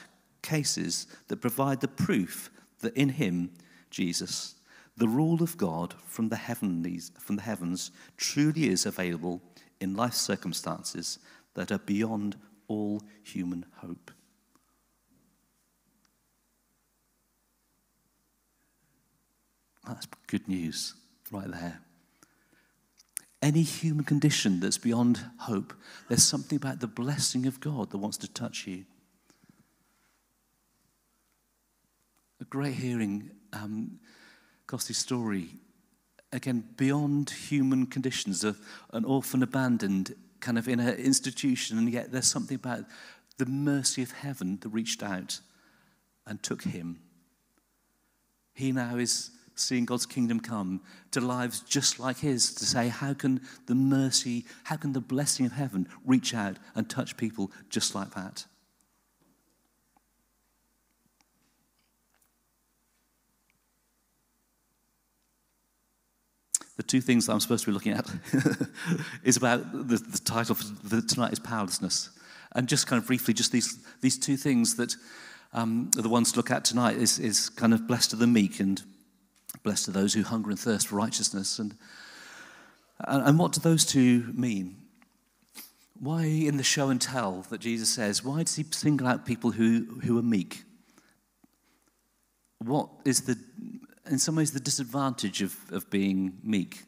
cases 0.43 1.07
that 1.29 1.41
provide 1.41 1.81
the 1.81 1.89
proof 1.89 2.51
that 2.81 2.97
in 2.97 3.11
Him, 3.11 3.51
Jesus, 3.91 4.55
the 4.97 5.09
rule 5.09 5.43
of 5.43 5.57
God 5.57 5.95
from 6.07 6.29
the, 6.29 6.37
heavenlies, 6.37 7.13
from 7.19 7.37
the 7.37 7.43
heavens 7.43 7.91
truly 8.17 8.69
is 8.69 8.87
available 8.87 9.43
in 9.81 9.95
life 9.95 10.15
circumstances 10.15 11.19
that 11.55 11.73
are 11.73 11.79
beyond 11.79 12.37
all 12.69 13.03
human 13.23 13.67
hope. 13.79 14.11
That's 19.87 20.07
good 20.29 20.47
news 20.47 20.95
right 21.31 21.51
there. 21.51 21.81
Any 23.43 23.63
human 23.63 24.05
condition 24.05 24.61
that's 24.61 24.79
beyond 24.79 25.25
hope, 25.39 25.73
there's 26.09 26.25
something 26.25 26.57
about 26.57 26.81
the 26.81 26.87
blessing 26.87 27.47
of 27.47 27.61
God 27.61 27.91
that 27.91 27.99
wants 27.99 28.19
to 28.19 28.29
touch 28.29 28.67
you. 28.67 28.85
A 32.41 32.45
great 32.45 32.75
hearing 32.75 33.31
um, 33.53 33.99
Costy's 34.67 34.99
story. 34.99 35.49
Again, 36.33 36.65
beyond 36.77 37.31
human 37.31 37.87
conditions, 37.87 38.45
of 38.45 38.61
an 38.93 39.05
orphan 39.05 39.43
abandoned, 39.43 40.15
kind 40.41 40.59
of 40.59 40.69
in 40.69 40.79
an 40.79 40.95
institution, 40.97 41.79
and 41.79 41.91
yet 41.91 42.13
there's 42.13 42.27
something 42.27 42.55
about 42.55 42.85
the 43.39 43.47
mercy 43.47 44.03
of 44.03 44.13
heaven 44.13 44.59
that 44.61 44.69
reached 44.69 45.03
out 45.03 45.41
and 46.27 46.43
took 46.43 46.63
him. 46.63 47.01
He 48.55 48.71
now 48.71 48.97
is 48.97 49.31
seeing 49.55 49.85
God's 49.85 50.07
kingdom 50.07 50.41
come 50.41 50.81
to 51.11 51.21
lives 51.21 51.61
just 51.61 51.99
like 51.99 52.19
his 52.19 52.55
to 52.55 52.65
say, 52.65 52.89
how 52.89 53.15
can 53.15 53.41
the 53.67 53.75
mercy, 53.75 54.45
how 54.65 54.77
can 54.77 54.93
the 54.93 55.01
blessing 55.01 55.47
of 55.47 55.53
heaven 55.53 55.89
reach 56.05 56.35
out 56.35 56.57
and 56.75 56.89
touch 56.89 57.17
people 57.17 57.51
just 57.69 57.95
like 57.95 58.15
that? 58.15 58.47
The 66.77 66.83
two 66.87 67.03
things 67.03 67.27
that 67.27 67.33
I'm 67.33 67.41
supposed 67.41 67.65
to 67.65 67.71
be 67.71 67.75
looking 67.75 67.93
at 67.93 68.09
is 69.23 69.37
about 69.37 69.71
the, 69.71 69.99
the 69.99 70.19
title 70.25 70.55
for 70.55 71.03
tonight 71.03 71.31
is 71.31 71.39
powerlessness. 71.39 72.09
And 72.53 72.67
just 72.67 72.87
kind 72.87 73.01
of 73.01 73.07
briefly, 73.07 73.35
just 73.35 73.53
these, 73.53 73.79
these 74.01 74.19
two 74.19 74.39
things 74.39 74.77
that 74.77 74.97
um, 75.53 75.91
are 75.99 76.03
the 76.03 76.09
ones 76.09 76.33
to 76.33 76.39
look 76.39 76.51
at 76.51 76.65
tonight 76.65 76.97
is, 76.97 77.19
is 77.19 77.51
kind 77.51 77.75
of 77.75 77.87
blessed 77.87 78.15
are 78.15 78.17
the 78.17 78.27
meek 78.27 78.61
and 78.61 78.83
Blessed 79.63 79.89
are 79.89 79.93
those 79.93 80.15
who 80.15 80.23
hunger 80.23 80.51
and 80.51 80.59
thirst 80.59 80.89
for 80.89 80.97
righteousness. 80.97 81.59
And, 81.59 81.75
and 83.01 83.39
what 83.39 83.53
do 83.53 83.61
those 83.61 83.85
two 83.85 84.33
mean? 84.33 84.77
Why, 85.99 86.25
in 86.25 86.57
the 86.57 86.63
show 86.63 86.89
and 86.89 87.01
tell 87.01 87.43
that 87.51 87.61
Jesus 87.61 87.91
says, 87.91 88.25
why 88.25 88.43
does 88.43 88.57
he 88.57 88.65
single 88.71 89.07
out 89.07 89.27
people 89.27 89.51
who, 89.51 90.01
who 90.03 90.19
are 90.19 90.23
meek? 90.23 90.65
What 92.59 92.89
is 93.05 93.23
the, 93.23 93.39
in 94.11 94.19
some 94.19 94.37
ways, 94.37 94.53
the 94.53 94.61
disadvantage 94.61 95.43
of, 95.43 95.55
of 95.71 95.91
being 95.91 96.39
meek? 96.43 96.85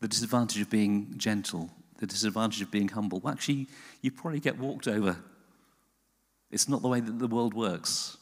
The 0.00 0.08
disadvantage 0.08 0.62
of 0.62 0.70
being 0.70 1.14
gentle? 1.18 1.70
The 1.98 2.06
disadvantage 2.06 2.62
of 2.62 2.70
being 2.70 2.88
humble? 2.88 3.20
Well, 3.20 3.34
actually, 3.34 3.68
you 4.00 4.10
probably 4.10 4.40
get 4.40 4.58
walked 4.58 4.88
over. 4.88 5.16
It's 6.50 6.68
not 6.68 6.80
the 6.82 6.88
way 6.88 7.00
that 7.00 7.18
the 7.18 7.28
world 7.28 7.54
works. 7.54 8.16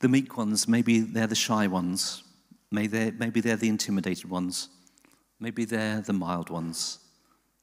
The 0.00 0.08
meek 0.08 0.36
ones, 0.36 0.68
maybe 0.68 1.00
they're 1.00 1.26
the 1.26 1.34
shy 1.34 1.66
ones. 1.66 2.22
Maybe 2.70 3.10
they're 3.40 3.56
the 3.56 3.68
intimidated 3.68 4.28
ones. 4.28 4.68
Maybe 5.38 5.64
they're 5.64 6.00
the 6.00 6.12
mild 6.12 6.50
ones, 6.50 6.98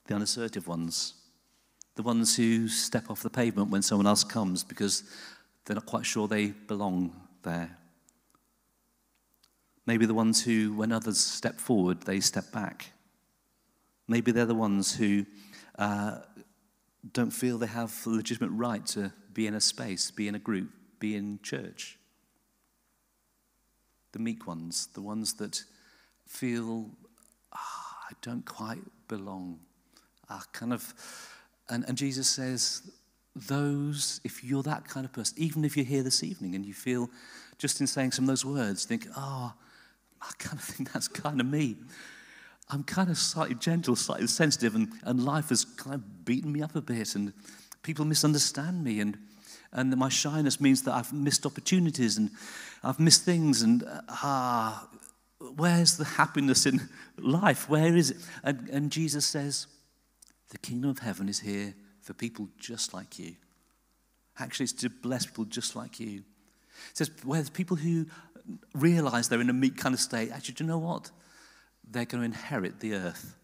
the 0.05 0.15
unassertive 0.15 0.67
ones, 0.67 1.15
the 1.95 2.03
ones 2.03 2.35
who 2.35 2.67
step 2.67 3.09
off 3.09 3.23
the 3.23 3.29
pavement 3.29 3.71
when 3.71 3.81
someone 3.81 4.07
else 4.07 4.23
comes 4.23 4.63
because 4.63 5.03
they're 5.65 5.75
not 5.75 5.85
quite 5.85 6.05
sure 6.05 6.27
they 6.27 6.47
belong 6.47 7.15
there. 7.41 7.77
Maybe 9.85 10.05
the 10.05 10.13
ones 10.13 10.43
who, 10.43 10.73
when 10.73 10.91
others 10.91 11.19
step 11.19 11.59
forward, 11.59 12.01
they 12.03 12.19
step 12.19 12.51
back. 12.51 12.91
Maybe 14.07 14.31
they're 14.31 14.45
the 14.45 14.55
ones 14.55 14.95
who 14.95 15.25
uh, 15.77 16.19
don't 17.11 17.31
feel 17.31 17.57
they 17.57 17.67
have 17.67 18.03
the 18.03 18.11
legitimate 18.11 18.51
right 18.51 18.85
to 18.87 19.11
be 19.33 19.47
in 19.47 19.55
a 19.55 19.61
space, 19.61 20.11
be 20.11 20.27
in 20.27 20.35
a 20.35 20.39
group, 20.39 20.69
be 20.99 21.15
in 21.15 21.39
church. 21.41 21.97
The 24.13 24.19
meek 24.19 24.47
ones, 24.47 24.87
the 24.93 25.01
ones 25.01 25.33
that 25.35 25.63
feel, 26.27 26.89
ah, 27.51 27.97
I 28.09 28.13
don't 28.21 28.45
quite 28.45 28.81
belong. 29.07 29.59
I 30.29 30.41
kind 30.53 30.73
of, 30.73 30.93
and, 31.69 31.83
and 31.87 31.97
Jesus 31.97 32.27
says, 32.27 32.89
those, 33.35 34.21
if 34.23 34.43
you're 34.43 34.63
that 34.63 34.87
kind 34.87 35.05
of 35.05 35.13
person, 35.13 35.35
even 35.39 35.65
if 35.65 35.75
you're 35.75 35.85
here 35.85 36.03
this 36.03 36.23
evening 36.23 36.55
and 36.55 36.65
you 36.65 36.73
feel, 36.73 37.09
just 37.57 37.81
in 37.81 37.87
saying 37.87 38.11
some 38.11 38.25
of 38.25 38.29
those 38.29 38.45
words, 38.45 38.85
think, 38.85 39.07
oh, 39.17 39.53
I 40.21 40.31
kind 40.37 40.57
of 40.57 40.63
think 40.63 40.93
that's 40.93 41.07
kind 41.07 41.39
of 41.39 41.47
me. 41.47 41.77
I'm 42.69 42.83
kind 42.83 43.09
of 43.09 43.17
slightly 43.17 43.55
gentle, 43.55 43.95
slightly 43.95 44.27
sensitive, 44.27 44.75
and, 44.75 44.89
and 45.03 45.23
life 45.25 45.49
has 45.49 45.65
kind 45.65 45.95
of 45.95 46.25
beaten 46.25 46.51
me 46.51 46.61
up 46.61 46.75
a 46.75 46.81
bit, 46.81 47.15
and 47.15 47.33
people 47.81 48.05
misunderstand 48.05 48.83
me, 48.83 48.99
and, 48.99 49.17
and 49.73 49.95
my 49.97 50.09
shyness 50.09 50.61
means 50.61 50.83
that 50.83 50.93
I've 50.93 51.11
missed 51.11 51.45
opportunities 51.45 52.17
and 52.17 52.29
I've 52.83 52.99
missed 52.99 53.23
things, 53.25 53.61
and 53.61 53.83
ah, 54.07 54.87
where's 55.55 55.97
the 55.97 56.05
happiness 56.05 56.65
in 56.65 56.89
life? 57.17 57.67
Where 57.67 57.95
is 57.95 58.11
it? 58.11 58.17
And, 58.43 58.69
and 58.69 58.91
Jesus 58.91 59.25
says, 59.25 59.67
The 60.49 60.59
kingdom 60.59 60.91
of 60.91 60.99
heaven 60.99 61.27
is 61.27 61.39
here 61.39 61.73
for 62.01 62.13
people 62.13 62.49
just 62.59 62.93
like 62.93 63.17
you. 63.17 63.35
Actually, 64.37 64.65
it's 64.65 64.73
to 64.73 64.89
bless 64.89 65.25
people 65.25 65.45
just 65.45 65.75
like 65.75 65.99
you. 65.99 66.23
It 66.91 66.97
says, 66.97 67.11
where 67.23 67.43
people 67.43 67.77
who 67.77 68.07
realize 68.73 69.29
they're 69.29 69.41
in 69.41 69.49
a 69.49 69.53
meek 69.53 69.77
kind 69.77 69.93
of 69.93 70.01
state, 70.01 70.31
actually, 70.31 70.55
do 70.55 70.63
you 70.63 70.67
know 70.67 70.79
what? 70.79 71.11
They're 71.89 72.05
going 72.05 72.21
to 72.21 72.25
inherit 72.25 72.79
the 72.79 72.95
earth. 72.95 73.35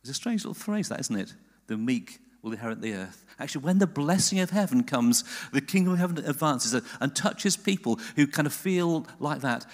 It's 0.00 0.10
a 0.10 0.14
strange 0.14 0.44
little 0.44 0.54
phrase, 0.54 0.88
that, 0.88 1.00
isn't 1.00 1.16
it? 1.16 1.34
The 1.66 1.76
meek 1.76 2.20
will 2.42 2.52
inherit 2.52 2.80
the 2.80 2.94
earth. 2.94 3.24
Actually, 3.38 3.64
when 3.64 3.78
the 3.78 3.86
blessing 3.86 4.40
of 4.40 4.50
heaven 4.50 4.82
comes, 4.82 5.24
the 5.52 5.60
kingdom 5.60 5.94
of 5.94 5.98
heaven 5.98 6.18
advances 6.18 6.80
and 7.00 7.16
touches 7.16 7.56
people 7.56 7.98
who 8.16 8.26
kind 8.26 8.46
of 8.46 8.52
feel 8.52 9.06
like 9.18 9.40
that. 9.40 9.64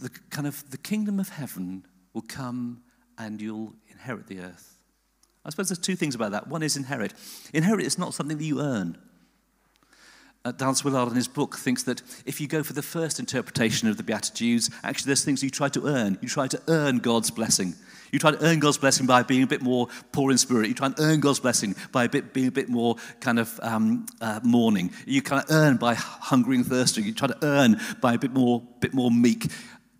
The 0.00 0.10
kind 0.30 0.46
of 0.46 0.68
the 0.70 0.78
kingdom 0.78 1.18
of 1.18 1.30
heaven 1.30 1.86
will 2.12 2.22
come 2.22 2.82
and 3.16 3.40
you'll 3.40 3.74
inherit 3.90 4.26
the 4.26 4.40
earth. 4.40 4.78
I 5.44 5.50
suppose 5.50 5.68
there's 5.68 5.78
two 5.78 5.96
things 5.96 6.14
about 6.14 6.32
that. 6.32 6.48
One 6.48 6.62
is 6.62 6.76
inherit. 6.76 7.14
Inherit 7.54 7.86
is 7.86 7.98
not 7.98 8.12
something 8.12 8.36
that 8.36 8.44
you 8.44 8.60
earn. 8.60 8.98
Uh, 10.48 10.52
Dallas 10.52 10.82
Willard 10.82 11.10
in 11.10 11.14
his 11.14 11.28
book 11.28 11.58
thinks 11.58 11.82
that 11.82 12.00
if 12.24 12.40
you 12.40 12.48
go 12.48 12.62
for 12.62 12.72
the 12.72 12.80
first 12.80 13.20
interpretation 13.20 13.86
of 13.86 13.98
the 13.98 14.02
Beatitudes, 14.02 14.70
actually 14.82 15.10
there's 15.10 15.22
things 15.22 15.42
you 15.42 15.50
try 15.50 15.68
to 15.68 15.86
earn. 15.86 16.16
You 16.22 16.28
try 16.28 16.48
to 16.48 16.62
earn 16.68 17.00
God's 17.00 17.30
blessing. 17.30 17.74
You 18.12 18.18
try 18.18 18.30
to 18.30 18.42
earn 18.42 18.58
God's 18.58 18.78
blessing 18.78 19.04
by 19.04 19.22
being 19.24 19.42
a 19.42 19.46
bit 19.46 19.60
more 19.60 19.88
poor 20.10 20.30
in 20.30 20.38
spirit. 20.38 20.68
You 20.68 20.74
try 20.74 20.86
and 20.86 20.94
earn 21.00 21.20
God's 21.20 21.38
blessing 21.38 21.76
by 21.92 22.04
a 22.04 22.08
bit, 22.08 22.32
being 22.32 22.46
a 22.46 22.50
bit 22.50 22.70
more 22.70 22.96
kind 23.20 23.38
of 23.38 23.60
um, 23.62 24.06
uh, 24.22 24.40
mourning. 24.42 24.90
You 25.04 25.20
kind 25.20 25.44
of 25.44 25.54
earn 25.54 25.76
by 25.76 25.92
hungering 25.92 26.60
and 26.60 26.66
thirsting. 26.66 27.04
You 27.04 27.12
try 27.12 27.28
to 27.28 27.38
earn 27.42 27.78
by 28.00 28.14
a 28.14 28.18
bit 28.18 28.32
more, 28.32 28.62
bit 28.80 28.94
more 28.94 29.10
meek. 29.10 29.48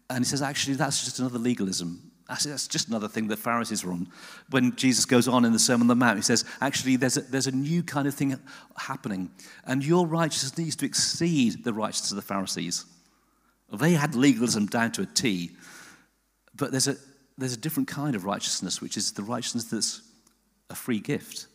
And 0.08 0.20
he 0.20 0.24
says, 0.24 0.40
actually, 0.40 0.76
that's 0.76 1.04
just 1.04 1.18
another 1.18 1.38
legalism. 1.38 2.08
That's 2.29 2.69
just 2.69 2.88
another 2.88 3.09
thing 3.09 3.27
the 3.27 3.38
Pharisees 3.38 3.85
were 3.85 3.93
on. 3.93 4.09
When 4.51 4.77
Jesus 4.77 5.07
goes 5.07 5.29
on 5.29 5.47
in 5.47 5.53
the 5.55 5.59
Sermon 5.59 5.83
on 5.83 5.88
the 5.88 5.97
Mount, 5.97 6.19
he 6.19 6.23
says, 6.23 6.45
actually, 6.61 6.97
there's 6.97 7.17
a, 7.17 7.23
there's 7.23 7.47
a 7.47 7.53
new 7.53 7.83
kind 7.83 8.07
of 8.07 8.14
thing 8.14 8.38
happening. 8.77 9.31
And 9.64 9.83
your 9.83 10.07
righteousness 10.07 10.59
needs 10.59 10.77
to 10.77 10.87
exceed 10.87 11.64
the 11.64 11.73
righteousness 11.73 12.12
of 12.12 12.17
the 12.17 12.23
Pharisees. 12.23 12.85
They 13.73 13.93
had 13.93 14.14
legalism 14.14 14.67
down 14.67 14.93
to 14.93 15.03
a 15.03 15.07
T. 15.07 15.53
But 16.55 16.71
there's 16.71 16.88
a, 16.88 16.97
there's 17.38 17.55
a 17.55 17.59
different 17.59 17.88
kind 17.88 18.14
of 18.14 18.27
righteousness, 18.27 18.83
which 18.83 18.99
is 18.99 19.12
the 19.12 19.23
righteousness 19.23 19.64
that's 19.64 20.03
a 20.69 20.75
free 20.75 21.01
gift, 21.01 21.47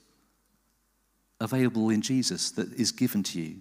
available 1.39 1.91
in 1.91 2.01
Jesus, 2.01 2.49
that 2.51 2.73
is 2.73 2.91
given 2.91 3.21
to 3.23 3.39
you. 3.39 3.57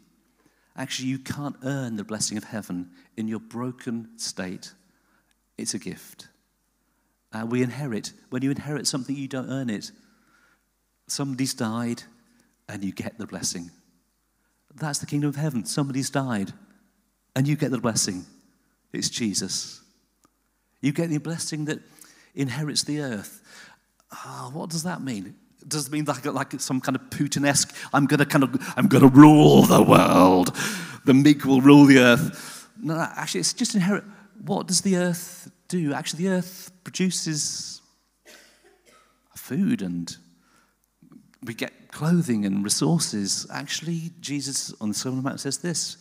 Actually, 0.76 1.08
you 1.08 1.18
can't 1.18 1.56
earn 1.64 1.96
the 1.96 2.04
blessing 2.04 2.38
of 2.38 2.44
heaven 2.44 2.90
in 3.18 3.28
your 3.28 3.40
broken 3.40 4.08
state, 4.16 4.72
it's 5.58 5.74
a 5.74 5.78
gift. 5.78 6.28
Uh, 7.32 7.46
we 7.46 7.62
inherit. 7.62 8.12
When 8.30 8.42
you 8.42 8.50
inherit 8.50 8.86
something, 8.86 9.16
you 9.16 9.28
don't 9.28 9.50
earn 9.50 9.70
it. 9.70 9.90
Somebody's 11.08 11.54
died, 11.54 12.02
and 12.68 12.84
you 12.84 12.92
get 12.92 13.18
the 13.18 13.26
blessing. 13.26 13.70
That's 14.74 14.98
the 14.98 15.06
kingdom 15.06 15.28
of 15.28 15.36
heaven. 15.36 15.64
Somebody's 15.64 16.10
died, 16.10 16.52
and 17.34 17.46
you 17.46 17.56
get 17.56 17.70
the 17.70 17.78
blessing. 17.78 18.24
It's 18.92 19.08
Jesus. 19.08 19.80
You 20.80 20.92
get 20.92 21.10
the 21.10 21.18
blessing 21.18 21.66
that 21.66 21.80
inherits 22.34 22.84
the 22.84 23.00
earth. 23.00 23.40
Oh, 24.12 24.50
what 24.52 24.70
does 24.70 24.82
that 24.82 25.02
mean? 25.02 25.36
Does 25.66 25.86
it 25.86 25.92
mean 25.92 26.04
like, 26.04 26.24
like 26.24 26.60
some 26.60 26.80
kind 26.80 26.96
of 26.96 27.02
Putin-esque, 27.10 27.74
I'm 27.92 28.06
gonna 28.06 28.26
kind 28.26 28.44
of 28.44 28.74
I'm 28.76 28.88
gonna 28.88 29.06
rule 29.06 29.62
the 29.62 29.82
world. 29.82 30.56
The 31.04 31.14
meek 31.14 31.44
will 31.44 31.60
rule 31.60 31.84
the 31.84 31.98
earth. 31.98 32.68
No, 32.80 32.98
actually 32.98 33.40
it's 33.40 33.52
just 33.52 33.74
inherit. 33.74 34.04
What 34.44 34.66
does 34.66 34.80
the 34.80 34.96
earth 34.96 35.50
do? 35.72 35.94
Actually, 35.94 36.24
the 36.24 36.30
earth 36.30 36.70
produces 36.84 37.80
food 39.34 39.82
and 39.82 40.16
we 41.42 41.54
get 41.54 41.90
clothing 41.90 42.44
and 42.44 42.62
resources. 42.62 43.46
Actually, 43.50 44.10
Jesus 44.20 44.72
on 44.80 44.88
the 44.90 44.94
Sermon 44.94 45.18
on 45.18 45.24
the 45.24 45.30
Mount 45.30 45.40
says 45.40 45.58
this 45.58 45.96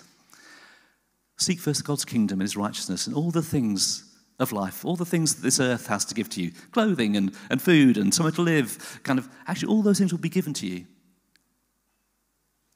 Seek 1.38 1.60
first 1.60 1.86
God's 1.86 2.05
kingdom 2.05 2.39
and 2.39 2.43
his 2.43 2.57
righteousness, 2.57 3.07
and 3.07 3.15
all 3.15 3.31
the 3.31 3.41
things 3.41 4.05
of 4.39 4.51
life, 4.51 4.86
all 4.86 4.95
the 4.95 5.05
things 5.05 5.36
that 5.36 5.41
this 5.41 5.60
earth 5.60 5.88
has 5.88 6.03
to 6.05 6.15
give 6.15 6.29
to 6.29 6.41
you 6.41 6.51
clothing 6.71 7.15
and, 7.15 7.34
and 7.49 7.62
food 7.62 7.97
and 7.97 8.13
somewhere 8.13 8.31
to 8.34 8.41
live 8.41 8.99
kind 9.03 9.19
of 9.19 9.29
actually, 9.47 9.69
all 9.69 9.81
those 9.81 9.99
things 9.99 10.12
will 10.12 10.19
be 10.19 10.29
given 10.29 10.53
to 10.53 10.67
you. 10.67 10.86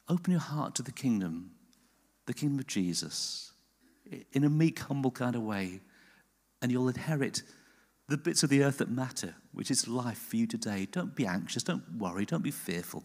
Open 0.08 0.32
your 0.32 0.42
heart 0.42 0.76
to 0.76 0.84
the 0.84 0.92
kingdom, 0.92 1.52
the 2.26 2.34
kingdom 2.34 2.60
of 2.60 2.68
Jesus, 2.68 3.52
in 4.32 4.44
a 4.44 4.50
meek, 4.50 4.80
humble 4.80 5.12
kind 5.12 5.36
of 5.36 5.42
way 5.42 5.82
and 6.62 6.72
you'll 6.72 6.88
inherit 6.88 7.44
the 8.08 8.18
bits 8.18 8.44
of 8.44 8.50
the 8.50 8.64
earth 8.64 8.78
that 8.78 8.90
matter, 8.90 9.36
which 9.54 9.72
is 9.72 9.88
life 9.88 10.18
for 10.18 10.38
you 10.38 10.48
today. 10.48 10.88
Don't 10.92 11.16
be 11.16 11.26
anxious, 11.26 11.64
don't 11.64 11.84
worry, 11.98 12.26
don't 12.26 12.44
be 12.44 12.52
fearful. 12.52 13.04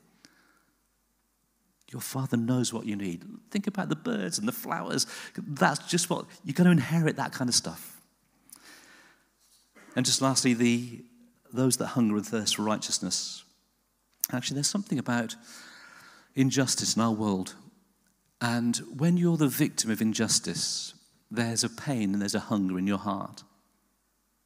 Your 1.90 2.02
Father 2.02 2.36
knows 2.36 2.72
what 2.72 2.86
you 2.86 2.94
need. 2.94 3.24
Think 3.50 3.66
about 3.66 3.88
the 3.88 3.96
birds 3.96 4.38
and 4.38 4.46
the 4.46 4.52
flowers. 4.52 5.06
That's 5.36 5.90
just 5.90 6.08
what 6.08 6.26
you're 6.44 6.54
going 6.54 6.66
to 6.66 6.70
inherit 6.70 7.16
that 7.16 7.32
kind 7.32 7.48
of 7.48 7.54
stuff. 7.54 8.00
And 9.96 10.06
just 10.06 10.22
lastly, 10.22 10.54
the 10.54 11.04
those 11.52 11.78
that 11.78 11.88
hunger 11.88 12.16
and 12.16 12.26
thirst 12.26 12.56
for 12.56 12.62
righteousness. 12.62 13.44
Actually, 14.32 14.54
there's 14.54 14.68
something 14.68 15.00
about 15.00 15.34
injustice 16.36 16.94
in 16.94 17.02
our 17.02 17.12
world. 17.12 17.54
And 18.40 18.76
when 18.96 19.16
you're 19.16 19.36
the 19.36 19.48
victim 19.48 19.90
of 19.90 20.00
injustice, 20.00 20.94
there's 21.31 21.64
a 21.64 21.69
pain 21.69 22.12
and 22.12 22.21
there's 22.21 22.35
a 22.35 22.40
hunger 22.40 22.79
in 22.79 22.87
your 22.87 22.99
heart. 22.99 23.45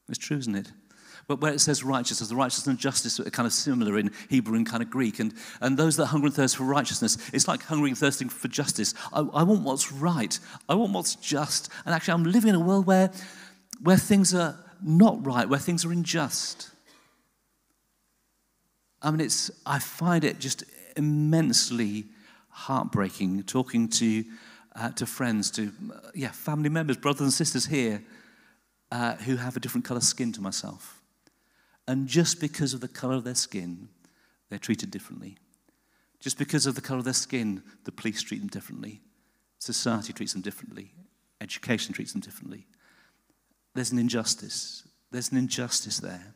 It's 0.08 0.18
true, 0.18 0.36
isn't 0.36 0.54
it? 0.54 0.70
But 1.26 1.40
where 1.40 1.52
it 1.52 1.60
says 1.60 1.82
righteousness, 1.82 2.28
the 2.28 2.36
righteousness 2.36 2.66
and 2.66 2.78
justice 2.78 3.18
are 3.18 3.30
kind 3.30 3.46
of 3.46 3.52
similar 3.52 3.98
in 3.98 4.10
Hebrew 4.28 4.56
and 4.56 4.66
kind 4.66 4.82
of 4.82 4.90
Greek. 4.90 5.20
And, 5.20 5.32
and 5.60 5.78
those 5.78 5.96
that 5.96 6.06
hunger 6.06 6.26
and 6.26 6.34
thirst 6.34 6.56
for 6.56 6.64
righteousness, 6.64 7.16
it's 7.32 7.48
like 7.48 7.62
hungering 7.62 7.92
and 7.92 7.98
thirsting 7.98 8.28
for 8.28 8.48
justice. 8.48 8.94
I, 9.12 9.20
I 9.20 9.42
want 9.42 9.62
what's 9.62 9.90
right. 9.90 10.38
I 10.68 10.74
want 10.74 10.92
what's 10.92 11.14
just. 11.14 11.70
And 11.86 11.94
actually, 11.94 12.14
I'm 12.14 12.24
living 12.24 12.50
in 12.50 12.56
a 12.56 12.60
world 12.60 12.86
where, 12.86 13.10
where 13.82 13.96
things 13.96 14.34
are 14.34 14.58
not 14.82 15.24
right, 15.24 15.48
where 15.48 15.58
things 15.58 15.86
are 15.86 15.92
unjust. 15.92 16.70
I 19.00 19.10
mean, 19.10 19.20
it's, 19.20 19.50
I 19.64 19.78
find 19.78 20.24
it 20.24 20.40
just 20.40 20.64
immensely 20.96 22.04
heartbreaking 22.50 23.44
talking 23.44 23.88
to, 23.88 24.24
uh, 24.76 24.90
to 24.90 25.06
friends, 25.06 25.50
to 25.52 25.72
uh, 25.92 26.10
yeah, 26.14 26.30
family 26.30 26.68
members, 26.68 26.96
brothers 26.96 27.22
and 27.22 27.32
sisters 27.32 27.66
here 27.66 28.02
uh, 28.90 29.14
who 29.16 29.36
have 29.36 29.56
a 29.56 29.60
different 29.60 29.84
color 29.84 30.00
skin 30.00 30.32
to 30.32 30.40
myself. 30.40 31.00
And 31.86 32.08
just 32.08 32.40
because 32.40 32.74
of 32.74 32.80
the 32.80 32.88
color 32.88 33.14
of 33.14 33.24
their 33.24 33.34
skin, 33.34 33.88
they're 34.48 34.58
treated 34.58 34.90
differently. 34.90 35.36
Just 36.20 36.38
because 36.38 36.66
of 36.66 36.74
the 36.74 36.80
color 36.80 36.98
of 36.98 37.04
their 37.04 37.12
skin, 37.12 37.62
the 37.84 37.92
police 37.92 38.22
treat 38.22 38.38
them 38.38 38.48
differently. 38.48 39.02
Society 39.58 40.12
treats 40.12 40.32
them 40.32 40.42
differently. 40.42 40.92
Education 41.40 41.92
treats 41.92 42.12
them 42.12 42.20
differently. 42.20 42.66
There's 43.74 43.92
an 43.92 43.98
injustice. 43.98 44.86
There's 45.10 45.30
an 45.30 45.38
injustice 45.38 45.98
there. 45.98 46.34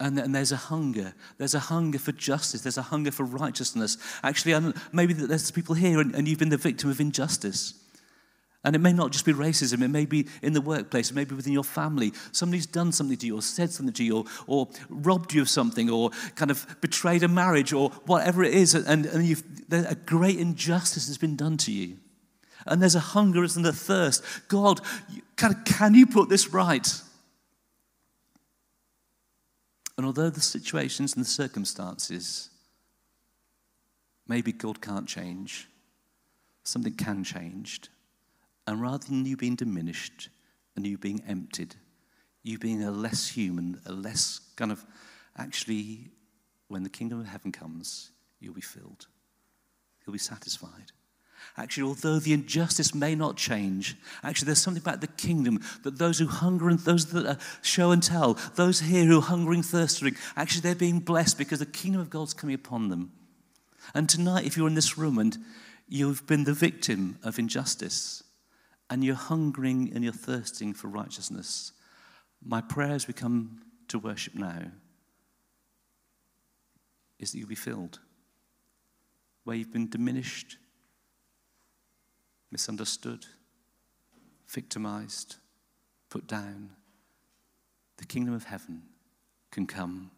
And, 0.00 0.18
and, 0.18 0.34
there's 0.34 0.50
a 0.50 0.56
hunger. 0.56 1.14
There's 1.38 1.54
a 1.54 1.60
hunger 1.60 2.00
for 2.00 2.10
justice. 2.10 2.62
There's 2.62 2.78
a 2.78 2.82
hunger 2.82 3.12
for 3.12 3.22
righteousness. 3.22 3.96
Actually, 4.24 4.72
maybe 4.92 5.14
there's 5.14 5.52
people 5.52 5.76
here 5.76 6.00
and, 6.00 6.14
and 6.16 6.26
you've 6.26 6.40
been 6.40 6.48
the 6.48 6.56
victim 6.56 6.90
of 6.90 7.00
injustice. 7.00 7.74
And 8.64 8.74
it 8.74 8.78
may 8.78 8.94
not 8.94 9.12
just 9.12 9.26
be 9.26 9.32
racism, 9.34 9.82
it 9.82 9.88
may 9.88 10.06
be 10.06 10.26
in 10.40 10.54
the 10.54 10.60
workplace, 10.60 11.10
it 11.10 11.14
may 11.14 11.26
be 11.26 11.34
within 11.34 11.52
your 11.52 11.64
family. 11.64 12.14
Somebody's 12.32 12.66
done 12.66 12.92
something 12.92 13.18
to 13.18 13.26
you, 13.26 13.36
or 13.36 13.42
said 13.42 13.70
something 13.70 13.92
to 13.92 14.04
you, 14.04 14.16
or, 14.16 14.24
or 14.46 14.68
robbed 14.88 15.34
you 15.34 15.42
of 15.42 15.50
something, 15.50 15.90
or 15.90 16.10
kind 16.34 16.50
of 16.50 16.66
betrayed 16.80 17.22
a 17.22 17.28
marriage, 17.28 17.74
or 17.74 17.90
whatever 18.06 18.42
it 18.42 18.54
is. 18.54 18.74
And, 18.74 19.04
and 19.04 19.26
you've, 19.26 19.44
a 19.70 19.94
great 19.94 20.38
injustice 20.38 21.08
has 21.08 21.18
been 21.18 21.36
done 21.36 21.58
to 21.58 21.72
you. 21.72 21.98
And 22.66 22.80
there's 22.80 22.94
a 22.94 23.00
hunger 23.00 23.42
and 23.42 23.66
a 23.66 23.72
thirst. 23.72 24.24
God, 24.48 24.80
Can, 25.36 25.62
can 25.64 25.94
you 25.94 26.06
put 26.06 26.30
this 26.30 26.48
right? 26.48 26.88
And 29.96 30.04
although 30.06 30.30
the 30.30 30.40
situations 30.40 31.14
and 31.14 31.24
the 31.24 31.28
circumstances, 31.28 32.50
maybe 34.26 34.52
God 34.52 34.80
can't 34.80 35.08
change, 35.08 35.68
something 36.64 36.94
can 36.94 37.22
change. 37.22 37.82
And 38.66 38.80
rather 38.80 39.06
than 39.06 39.24
you 39.24 39.36
being 39.36 39.56
diminished 39.56 40.30
and 40.74 40.86
you 40.86 40.98
being 40.98 41.22
emptied, 41.28 41.76
you 42.42 42.58
being 42.58 42.82
a 42.82 42.90
less 42.90 43.28
human, 43.28 43.80
a 43.86 43.92
less 43.92 44.40
kind 44.56 44.72
of 44.72 44.84
actually, 45.36 46.10
when 46.68 46.82
the 46.82 46.90
kingdom 46.90 47.20
of 47.20 47.26
heaven 47.26 47.52
comes, 47.52 48.10
you'll 48.40 48.54
be 48.54 48.60
filled. 48.60 49.06
You'll 50.04 50.12
be 50.12 50.18
satisfied. 50.18 50.92
Actually, 51.56 51.84
although 51.84 52.18
the 52.18 52.32
injustice 52.32 52.94
may 52.94 53.14
not 53.14 53.36
change, 53.36 53.96
actually, 54.22 54.46
there's 54.46 54.60
something 54.60 54.82
about 54.82 55.00
the 55.00 55.06
kingdom 55.06 55.60
that 55.82 55.98
those 55.98 56.18
who 56.18 56.26
hunger 56.26 56.68
and 56.68 56.78
those 56.80 57.06
that 57.06 57.26
uh, 57.26 57.34
show 57.62 57.90
and 57.90 58.02
tell, 58.02 58.34
those 58.56 58.80
here 58.80 59.04
who 59.04 59.18
are 59.18 59.22
hungering, 59.22 59.62
thirsting, 59.62 60.16
actually, 60.36 60.62
they're 60.62 60.74
being 60.74 61.00
blessed 61.00 61.38
because 61.38 61.60
the 61.60 61.66
kingdom 61.66 62.00
of 62.00 62.10
God's 62.10 62.34
coming 62.34 62.54
upon 62.54 62.88
them. 62.88 63.12
And 63.94 64.08
tonight, 64.08 64.46
if 64.46 64.56
you're 64.56 64.68
in 64.68 64.74
this 64.74 64.98
room 64.98 65.18
and 65.18 65.36
you've 65.88 66.26
been 66.26 66.44
the 66.44 66.54
victim 66.54 67.18
of 67.22 67.38
injustice 67.38 68.24
and 68.90 69.04
you're 69.04 69.14
hungering 69.14 69.92
and 69.94 70.02
you're 70.02 70.12
thirsting 70.12 70.72
for 70.72 70.88
righteousness, 70.88 71.72
my 72.44 72.60
prayer 72.60 72.92
as 72.92 73.06
we 73.06 73.14
come 73.14 73.60
to 73.88 73.98
worship 73.98 74.34
now 74.34 74.70
is 77.18 77.32
that 77.32 77.38
you'll 77.38 77.48
be 77.48 77.54
filled. 77.54 78.00
Where 79.44 79.56
you've 79.56 79.72
been 79.72 79.88
diminished, 79.88 80.58
misunderstood, 82.54 83.26
victimized, 84.46 85.34
put 86.08 86.28
down, 86.28 86.70
the 87.96 88.04
kingdom 88.04 88.32
of 88.32 88.44
heaven 88.44 88.80
can 89.50 89.66
come. 89.66 90.12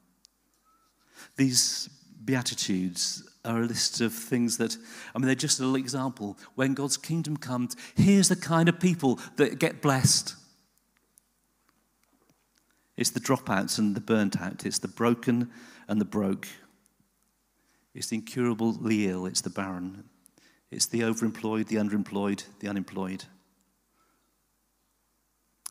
These 1.36 1.88
Beatitudes 2.22 3.26
are 3.42 3.62
a 3.62 3.64
list 3.64 4.02
of 4.02 4.12
things 4.12 4.58
that, 4.58 4.76
I 5.14 5.18
mean, 5.18 5.24
they're 5.24 5.34
just 5.34 5.60
a 5.60 5.62
little 5.62 5.76
example. 5.76 6.36
When 6.56 6.74
God's 6.74 6.98
kingdom 6.98 7.38
comes, 7.38 7.74
here's 7.94 8.28
the 8.28 8.36
kind 8.36 8.68
of 8.68 8.78
people 8.80 9.18
that 9.36 9.58
get 9.58 9.80
blessed. 9.80 10.34
It's 12.98 13.10
the 13.10 13.20
dropouts 13.20 13.78
and 13.78 13.96
the 13.96 14.00
burnt 14.02 14.38
out, 14.38 14.66
it's 14.66 14.80
the 14.80 14.88
broken 14.88 15.50
and 15.88 15.98
the 15.98 16.04
broke. 16.04 16.48
It's 17.94 18.08
the 18.08 18.16
incurably 18.16 19.08
ill, 19.08 19.24
it's 19.24 19.40
the 19.40 19.48
barren, 19.48 20.04
it's 20.70 20.86
the 20.86 21.00
overemployed, 21.00 21.68
the 21.68 21.76
underemployed, 21.76 22.44
the 22.60 22.68
unemployed. 22.68 23.24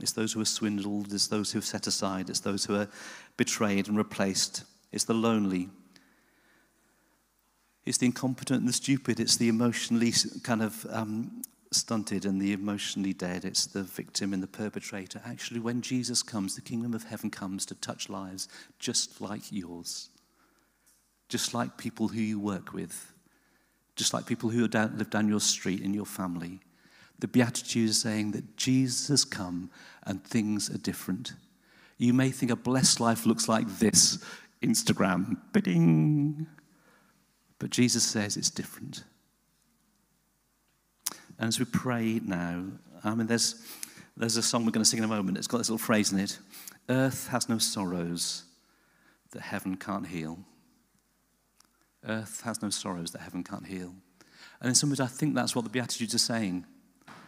It's 0.01 0.12
those 0.12 0.34
who 0.34 0.41
are 0.41 0.45
swindled, 0.45 1.13
it's 1.13 1.27
those 1.27 1.51
who 1.51 1.60
are 1.60 1.63
set 1.63 1.88
aside, 1.88 2.29
it's 2.29 2.41
those 2.41 2.65
who 2.65 2.75
are 2.75 2.89
betrayed 3.38 3.88
and 3.88 3.97
replaced, 3.97 4.63
it's 4.91 5.05
the 5.05 5.13
lonely. 5.13 5.69
It's 7.86 7.99
the 7.99 8.08
incompetent 8.08 8.62
and 8.62 8.67
the 8.67 8.73
stupid, 8.73 9.19
it's 9.19 9.38
the 9.38 9.47
emotionally 9.47 10.12
kind 10.43 10.63
of 10.63 10.86
um, 10.89 11.43
stunted 11.71 12.25
and 12.25 12.41
the 12.41 12.51
emotionally 12.51 13.13
dead, 13.13 13.45
it's 13.45 13.67
the 13.67 13.84
victim 13.84 14.34
and 14.34 14.41
the 14.41 14.47
perpetrator. 14.47 15.21
Actually, 15.25 15.60
when 15.60 15.81
Jesus 15.81 16.23
comes, 16.23 16.55
the 16.55 16.62
kingdom 16.62 16.93
of 16.93 17.03
heaven 17.03 17.29
comes 17.29 17.65
to 17.67 17.75
touch 17.75 18.10
lives 18.10 18.47
just 18.79 19.21
like 19.21 19.51
yours, 19.51 20.10
just 21.29 21.53
like 21.53 21.77
people 21.77 22.08
who 22.08 22.21
you 22.21 22.39
work 22.39 22.73
with 22.73 23.13
just 23.95 24.13
like 24.13 24.25
people 24.25 24.49
who 24.49 24.67
down, 24.67 24.97
live 24.97 25.10
down 25.10 25.27
your 25.27 25.39
street 25.39 25.81
in 25.81 25.93
your 25.93 26.05
family. 26.05 26.60
The 27.19 27.27
Beatitude 27.27 27.89
is 27.89 28.01
saying 28.01 28.31
that 28.31 28.58
Jesus 28.58 29.08
has 29.08 29.23
come 29.23 29.69
and 30.03 30.23
things 30.23 30.69
are 30.69 30.77
different. 30.77 31.34
You 31.97 32.13
may 32.13 32.29
think 32.29 32.51
a 32.51 32.55
blessed 32.55 32.99
life 32.99 33.25
looks 33.25 33.47
like 33.47 33.67
this 33.79 34.23
Instagram, 34.62 35.38
bidding. 35.53 36.47
But 37.60 37.69
Jesus 37.69 38.03
says 38.03 38.36
it's 38.36 38.49
different. 38.49 39.03
And 41.39 41.47
as 41.47 41.60
we 41.60 41.65
pray 41.65 42.19
now, 42.23 42.65
I 43.03 43.15
mean, 43.15 43.27
there's, 43.27 43.65
there's 44.17 44.38
a 44.38 44.43
song 44.43 44.65
we're 44.65 44.71
going 44.71 44.84
to 44.84 44.89
sing 44.89 44.99
in 44.99 45.05
a 45.05 45.08
moment. 45.08 45.38
It's 45.38 45.47
got 45.47 45.60
this 45.60 45.69
little 45.69 45.86
phrase 45.86 46.12
in 46.12 46.19
it 46.19 46.38
Earth 46.89 47.27
has 47.29 47.49
no 47.49 47.58
sorrows 47.58 48.43
that 49.31 49.41
heaven 49.41 49.75
can't 49.75 50.08
heal. 50.08 50.39
Earth 52.08 52.41
has 52.41 52.62
no 52.62 52.70
sorrows 52.70 53.12
that 53.12 53.22
heaven 53.22 53.44
can't 53.44 53.68
heal. 53.68 53.94
And 54.62 54.70
in 54.70 54.76
some 54.76 54.89
ways, 54.89 55.00
I 55.00 55.08
think 55.08 55.36
that's 55.36 55.56
what 55.56 55.63
the 55.63 55.70
Beatitudes 55.70 56.15
are 56.15 56.20
saying. 56.20 56.65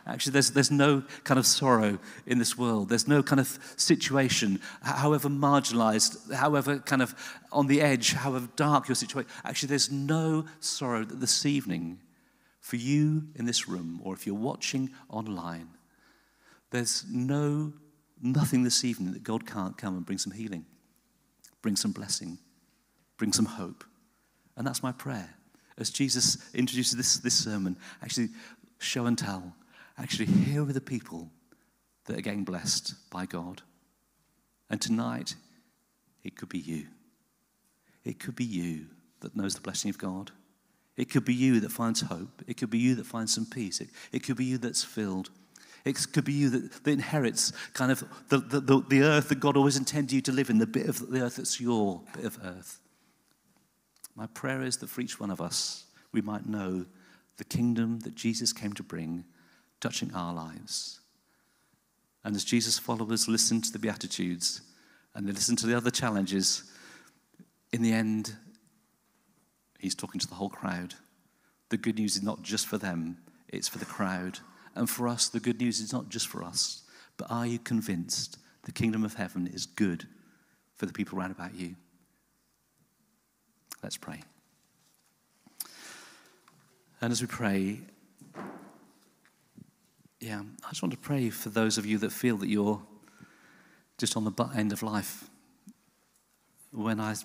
Actually, 0.05 0.31
there's, 0.31 0.51
there's 0.51 0.71
no 0.71 1.03
kind 1.25 1.37
of 1.37 1.45
sorrow 1.45 1.99
in 2.25 2.39
this 2.39 2.57
world. 2.57 2.87
There's 2.87 3.09
no 3.09 3.21
kind 3.21 3.41
of 3.41 3.59
situation, 3.75 4.61
however 4.81 5.27
marginalized, 5.27 6.33
however 6.33 6.79
kind 6.79 7.01
of 7.01 7.13
on 7.51 7.67
the 7.67 7.81
edge, 7.81 8.13
however 8.13 8.47
dark 8.55 8.87
your 8.87 8.95
situation. 8.95 9.29
Actually, 9.43 9.67
there's 9.67 9.91
no 9.91 10.45
sorrow 10.61 11.03
that 11.03 11.19
this 11.19 11.45
evening, 11.45 11.99
for 12.61 12.77
you 12.77 13.27
in 13.35 13.45
this 13.45 13.67
room, 13.67 13.99
or 14.03 14.13
if 14.13 14.25
you're 14.25 14.35
watching 14.35 14.91
online, 15.09 15.69
there's 16.71 17.05
no 17.09 17.73
nothing 18.21 18.63
this 18.63 18.83
evening 18.83 19.13
that 19.13 19.23
God 19.23 19.45
can't 19.45 19.77
come 19.77 19.95
and 19.95 20.05
bring 20.05 20.17
some 20.17 20.33
healing, 20.33 20.65
bring 21.61 21.75
some 21.75 21.91
blessing, 21.91 22.37
bring 23.17 23.33
some 23.33 23.45
hope. 23.45 23.83
And 24.57 24.67
that's 24.67 24.83
my 24.83 24.91
prayer. 24.91 25.29
As 25.77 25.91
Jesus 25.91 26.37
introduces 26.53 26.97
this, 26.97 27.17
this 27.17 27.35
sermon, 27.35 27.77
actually 28.01 28.29
show 28.79 29.05
and 29.05 29.17
tell. 29.17 29.53
Actually, 29.97 30.25
here 30.25 30.63
are 30.63 30.73
the 30.73 30.81
people 30.81 31.29
that 32.05 32.17
are 32.17 32.21
getting 32.21 32.43
blessed 32.43 32.95
by 33.11 33.25
God. 33.25 33.61
And 34.69 34.81
tonight, 34.81 35.35
it 36.23 36.35
could 36.35 36.49
be 36.49 36.59
you. 36.59 36.87
It 38.03 38.19
could 38.19 38.35
be 38.35 38.43
you 38.43 38.87
that 39.19 39.35
knows 39.35 39.55
the 39.55 39.61
blessing 39.61 39.89
of 39.89 39.97
God. 39.97 40.31
It 40.95 41.11
could 41.11 41.25
be 41.25 41.33
you 41.33 41.59
that 41.59 41.71
finds 41.71 42.01
hope. 42.01 42.43
It 42.47 42.57
could 42.57 42.71
be 42.71 42.79
you 42.79 42.95
that 42.95 43.05
finds 43.05 43.33
some 43.33 43.45
peace. 43.45 43.79
It, 43.79 43.89
it 44.11 44.23
could 44.23 44.37
be 44.37 44.45
you 44.45 44.57
that's 44.57 44.83
filled. 44.83 45.29
It 45.85 46.07
could 46.11 46.25
be 46.25 46.33
you 46.33 46.49
that, 46.49 46.83
that 46.83 46.91
inherits 46.91 47.53
kind 47.73 47.91
of 47.91 48.03
the, 48.29 48.39
the, 48.39 48.59
the, 48.59 48.81
the 48.89 49.01
earth 49.03 49.29
that 49.29 49.39
God 49.39 49.55
always 49.55 49.77
intended 49.77 50.11
you 50.11 50.21
to 50.21 50.31
live 50.31 50.49
in, 50.49 50.57
the 50.57 50.65
bit 50.65 50.87
of 50.87 51.11
the 51.11 51.21
earth 51.21 51.35
that's 51.35 51.61
your 51.61 52.01
bit 52.15 52.25
of 52.25 52.39
earth. 52.43 52.79
My 54.17 54.25
prayer 54.25 54.63
is 54.63 54.77
that 54.77 54.89
for 54.89 55.01
each 55.01 55.19
one 55.19 55.29
of 55.29 55.39
us, 55.39 55.85
we 56.11 56.21
might 56.21 56.47
know 56.47 56.87
the 57.37 57.43
kingdom 57.43 57.99
that 57.99 58.15
Jesus 58.15 58.51
came 58.51 58.73
to 58.73 58.81
bring, 58.81 59.23
touching 59.79 60.11
our 60.15 60.33
lives. 60.33 60.99
And 62.23 62.35
as 62.35 62.43
Jesus' 62.43 62.79
followers 62.79 63.27
listen 63.27 63.61
to 63.61 63.71
the 63.71 63.77
Beatitudes 63.77 64.61
and 65.13 65.27
they 65.27 65.31
listen 65.31 65.55
to 65.57 65.67
the 65.67 65.77
other 65.77 65.91
challenges, 65.91 66.63
in 67.71 67.83
the 67.83 67.93
end, 67.93 68.35
he's 69.79 69.93
talking 69.93 70.19
to 70.19 70.27
the 70.27 70.35
whole 70.35 70.49
crowd. 70.49 70.95
The 71.69 71.77
good 71.77 71.99
news 71.99 72.15
is 72.15 72.23
not 72.23 72.41
just 72.41 72.65
for 72.65 72.79
them, 72.79 73.19
it's 73.47 73.67
for 73.67 73.77
the 73.77 73.85
crowd. 73.85 74.39
And 74.73 74.89
for 74.89 75.07
us, 75.07 75.29
the 75.29 75.39
good 75.39 75.61
news 75.61 75.79
is 75.79 75.93
not 75.93 76.09
just 76.09 76.27
for 76.27 76.43
us, 76.43 76.81
but 77.17 77.29
are 77.29 77.45
you 77.45 77.59
convinced 77.59 78.39
the 78.63 78.71
kingdom 78.71 79.03
of 79.03 79.13
heaven 79.13 79.45
is 79.45 79.67
good 79.67 80.07
for 80.75 80.87
the 80.87 80.93
people 80.93 81.19
around 81.19 81.31
about 81.31 81.53
you? 81.53 81.75
Let's 83.83 83.97
pray. 83.97 84.21
And 86.99 87.11
as 87.11 87.21
we 87.21 87.27
pray, 87.27 87.79
yeah, 90.19 90.41
I 90.65 90.69
just 90.69 90.81
want 90.81 90.93
to 90.93 90.99
pray 90.99 91.29
for 91.29 91.49
those 91.49 91.77
of 91.77 91.85
you 91.85 91.99
that 91.99 92.11
feel 92.11 92.37
that 92.37 92.49
you're 92.49 92.81
just 93.97 94.17
on 94.17 94.23
the 94.23 94.31
butt 94.31 94.55
end 94.55 94.73
of 94.73 94.81
life. 94.81 95.29
When 96.71 96.99
I 96.99 97.15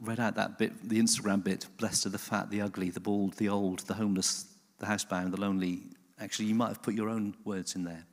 read 0.00 0.18
out 0.18 0.34
that 0.36 0.58
bit, 0.58 0.88
the 0.88 0.98
Instagram 1.00 1.44
bit, 1.44 1.66
blessed 1.78 2.06
are 2.06 2.10
the 2.10 2.18
fat, 2.18 2.50
the 2.50 2.62
ugly, 2.62 2.90
the 2.90 3.00
bald, 3.00 3.34
the 3.34 3.48
old, 3.48 3.80
the 3.80 3.94
homeless, 3.94 4.46
the 4.78 4.86
housebound, 4.86 5.30
the 5.30 5.40
lonely, 5.40 5.82
actually, 6.18 6.46
you 6.46 6.54
might 6.54 6.68
have 6.68 6.82
put 6.82 6.94
your 6.94 7.08
own 7.08 7.34
words 7.44 7.74
in 7.74 7.84
there. 7.84 8.04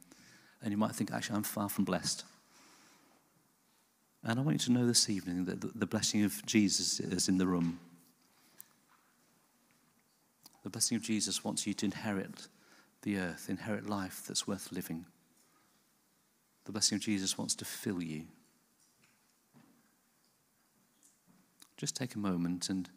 And 0.61 0.71
you 0.71 0.77
might 0.77 0.95
think, 0.95 1.11
actually, 1.11 1.37
I'm 1.37 1.43
far 1.43 1.69
from 1.69 1.85
blessed. 1.85 2.23
And 4.23 4.39
I 4.39 4.41
want 4.41 4.53
you 4.55 4.73
to 4.73 4.79
know 4.79 4.85
this 4.85 5.09
evening 5.09 5.45
that 5.45 5.79
the 5.79 5.85
blessing 5.85 6.23
of 6.23 6.45
Jesus 6.45 6.99
is 6.99 7.29
in 7.29 7.37
the 7.37 7.47
room. 7.47 7.79
The 10.63 10.69
blessing 10.69 10.97
of 10.97 11.03
Jesus 11.03 11.43
wants 11.43 11.65
you 11.65 11.73
to 11.75 11.85
inherit 11.85 12.47
the 13.03 13.17
earth, 13.17 13.47
inherit 13.49 13.87
life 13.87 14.23
that's 14.27 14.47
worth 14.47 14.71
living. 14.71 15.05
The 16.65 16.71
blessing 16.73 16.97
of 16.97 17.01
Jesus 17.01 17.37
wants 17.37 17.55
to 17.55 17.65
fill 17.65 18.01
you. 18.01 18.25
Just 21.77 21.95
take 21.95 22.15
a 22.15 22.19
moment 22.19 22.69
and 22.69 22.89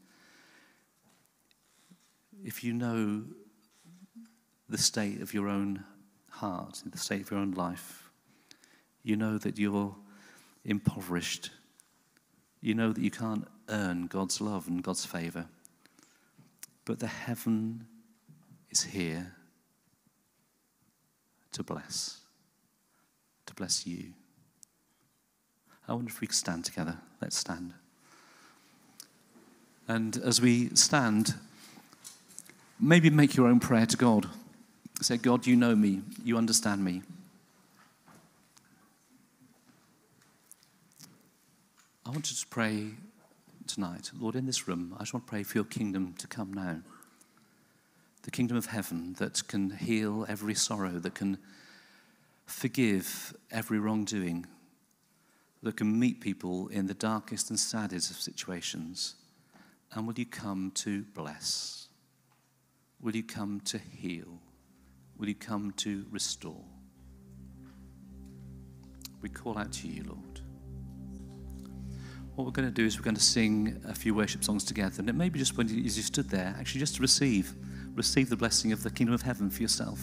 if 2.45 2.65
you 2.65 2.73
know 2.73 3.25
the 4.69 4.79
state 4.79 5.21
of 5.21 5.35
your 5.35 5.49
own 5.49 5.85
heart, 6.31 6.83
the 6.87 6.99
state 6.99 7.23
of 7.23 7.31
your 7.31 7.41
own 7.41 7.53
life, 7.53 8.11
you 9.03 9.17
know 9.17 9.39
that 9.39 9.59
you're 9.59 9.95
impoverished, 10.65 11.51
you 12.61 12.75
know 12.75 12.93
that 12.93 13.03
you 13.03 13.11
can't 13.11 13.47
earn 13.69 14.07
God's 14.07 14.41
love 14.41 14.69
and 14.69 14.83
God's 14.83 15.07
favor. 15.07 15.47
But 16.85 16.99
the 16.99 17.07
heaven 17.07 17.87
is 18.71 18.83
here 18.83 19.35
to 21.53 21.63
bless. 21.63 22.21
to 23.51 23.55
bless 23.55 23.87
you. 23.87 24.13
I 25.89 25.93
wonder 25.93 26.09
if 26.09 26.21
we 26.21 26.29
could 26.29 26.37
stand 26.37 26.65
together. 26.65 26.99
Let's 27.21 27.37
stand. 27.37 27.75
And 29.89 30.17
as 30.19 30.41
we 30.41 30.69
stand, 30.75 31.35
maybe 32.79 33.11
make 33.11 33.37
your 33.37 33.49
own 33.49 33.59
prayer 33.59 33.87
to 33.87 33.97
God. 33.97 34.29
Say, 35.01 35.17
God, 35.17 35.47
you 35.47 35.57
know 35.57 35.75
me, 35.75 36.03
you 36.25 36.39
understand 36.39 36.85
me. 36.85 37.03
I 42.11 42.13
want 42.13 42.25
to 42.25 42.47
pray 42.49 42.89
tonight. 43.69 44.11
Lord, 44.19 44.35
in 44.35 44.45
this 44.45 44.67
room, 44.67 44.97
I 44.97 45.03
just 45.03 45.15
want 45.15 45.27
to 45.27 45.31
pray 45.31 45.45
for 45.45 45.57
your 45.57 45.65
kingdom 45.65 46.13
to 46.19 46.27
come 46.27 46.53
now. 46.53 46.81
The 48.23 48.33
kingdom 48.33 48.57
of 48.57 48.67
heaven 48.67 49.15
that 49.21 49.47
can 49.47 49.71
heal 49.71 50.27
every 50.29 50.57
sorrow, 50.57 50.99
that 50.99 51.15
can 51.15 51.39
forgive 52.47 53.33
every 53.53 53.79
wrongdoing, 53.79 54.47
that 55.63 55.77
can 55.77 56.01
meet 56.01 56.21
people 56.21 56.67
in 56.67 56.89
the 56.89 56.95
darkest 56.95 57.49
and 57.49 57.61
saddest 57.61 58.11
of 58.11 58.17
situations. 58.17 59.15
And 59.93 60.05
will 60.05 60.19
you 60.19 60.27
come 60.27 60.73
to 60.79 61.05
bless? 61.15 61.87
Will 63.01 63.15
you 63.15 63.23
come 63.23 63.61
to 63.67 63.79
heal? 63.79 64.41
Will 65.17 65.29
you 65.29 65.37
come 65.37 65.71
to 65.77 66.07
restore? 66.11 66.65
We 69.23 69.29
call 69.29 69.57
out 69.57 69.71
to 69.75 69.87
you, 69.87 70.03
Lord. 70.09 70.30
What 72.41 72.47
we're 72.47 72.53
going 72.53 72.69
to 72.69 72.75
do 72.75 72.87
is 72.87 72.99
we're 72.99 73.05
going 73.05 73.17
to 73.17 73.21
sing 73.21 73.79
a 73.87 73.95
few 73.95 74.15
worship 74.15 74.43
songs 74.43 74.65
together. 74.65 74.95
And 75.01 75.11
it 75.11 75.15
may 75.15 75.29
be 75.29 75.39
just 75.39 75.59
when 75.59 75.69
you, 75.69 75.85
as 75.85 75.99
you 75.99 76.03
stood 76.03 76.31
there, 76.31 76.57
actually 76.59 76.81
just 76.81 76.95
to 76.95 77.03
receive, 77.03 77.53
receive 77.95 78.31
the 78.31 78.37
blessing 78.37 78.73
of 78.73 78.83
the 78.83 78.91
kingdom 78.91 79.13
of 79.13 79.21
heaven 79.21 79.51
for 79.51 79.61
yourself. 79.61 80.01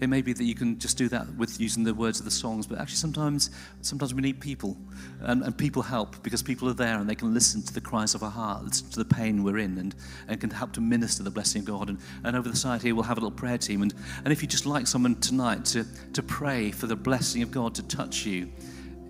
It 0.00 0.08
may 0.08 0.20
be 0.20 0.32
that 0.32 0.42
you 0.42 0.56
can 0.56 0.76
just 0.80 0.98
do 0.98 1.08
that 1.10 1.32
with 1.36 1.60
using 1.60 1.84
the 1.84 1.94
words 1.94 2.18
of 2.18 2.24
the 2.24 2.32
songs, 2.32 2.66
but 2.66 2.80
actually 2.80 2.96
sometimes, 2.96 3.50
sometimes 3.82 4.14
we 4.14 4.20
need 4.20 4.40
people, 4.40 4.76
and, 5.20 5.44
and 5.44 5.56
people 5.56 5.80
help 5.80 6.20
because 6.24 6.42
people 6.42 6.68
are 6.68 6.74
there 6.74 6.98
and 6.98 7.08
they 7.08 7.14
can 7.14 7.32
listen 7.32 7.62
to 7.62 7.72
the 7.72 7.80
cries 7.80 8.16
of 8.16 8.24
our 8.24 8.30
heart, 8.30 8.64
listen 8.64 8.90
to 8.90 8.98
the 8.98 9.04
pain 9.04 9.44
we're 9.44 9.58
in, 9.58 9.78
and, 9.78 9.94
and 10.26 10.40
can 10.40 10.50
help 10.50 10.72
to 10.72 10.80
minister 10.80 11.22
the 11.22 11.30
blessing 11.30 11.60
of 11.60 11.66
God. 11.66 11.88
And, 11.88 12.00
and 12.24 12.34
over 12.34 12.48
the 12.48 12.56
side 12.56 12.82
here, 12.82 12.96
we'll 12.96 13.04
have 13.04 13.16
a 13.18 13.20
little 13.20 13.30
prayer 13.30 13.58
team. 13.58 13.82
And, 13.82 13.94
and 14.24 14.32
if 14.32 14.42
you 14.42 14.48
just 14.48 14.66
like 14.66 14.88
someone 14.88 15.14
tonight 15.20 15.64
to, 15.66 15.86
to 16.14 16.22
pray 16.24 16.72
for 16.72 16.88
the 16.88 16.96
blessing 16.96 17.44
of 17.44 17.52
God 17.52 17.76
to 17.76 17.84
touch 17.84 18.26
you 18.26 18.50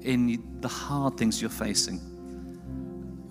in 0.04 0.60
the 0.60 0.68
hard 0.68 1.16
things 1.16 1.40
you're 1.40 1.50
facing, 1.50 2.00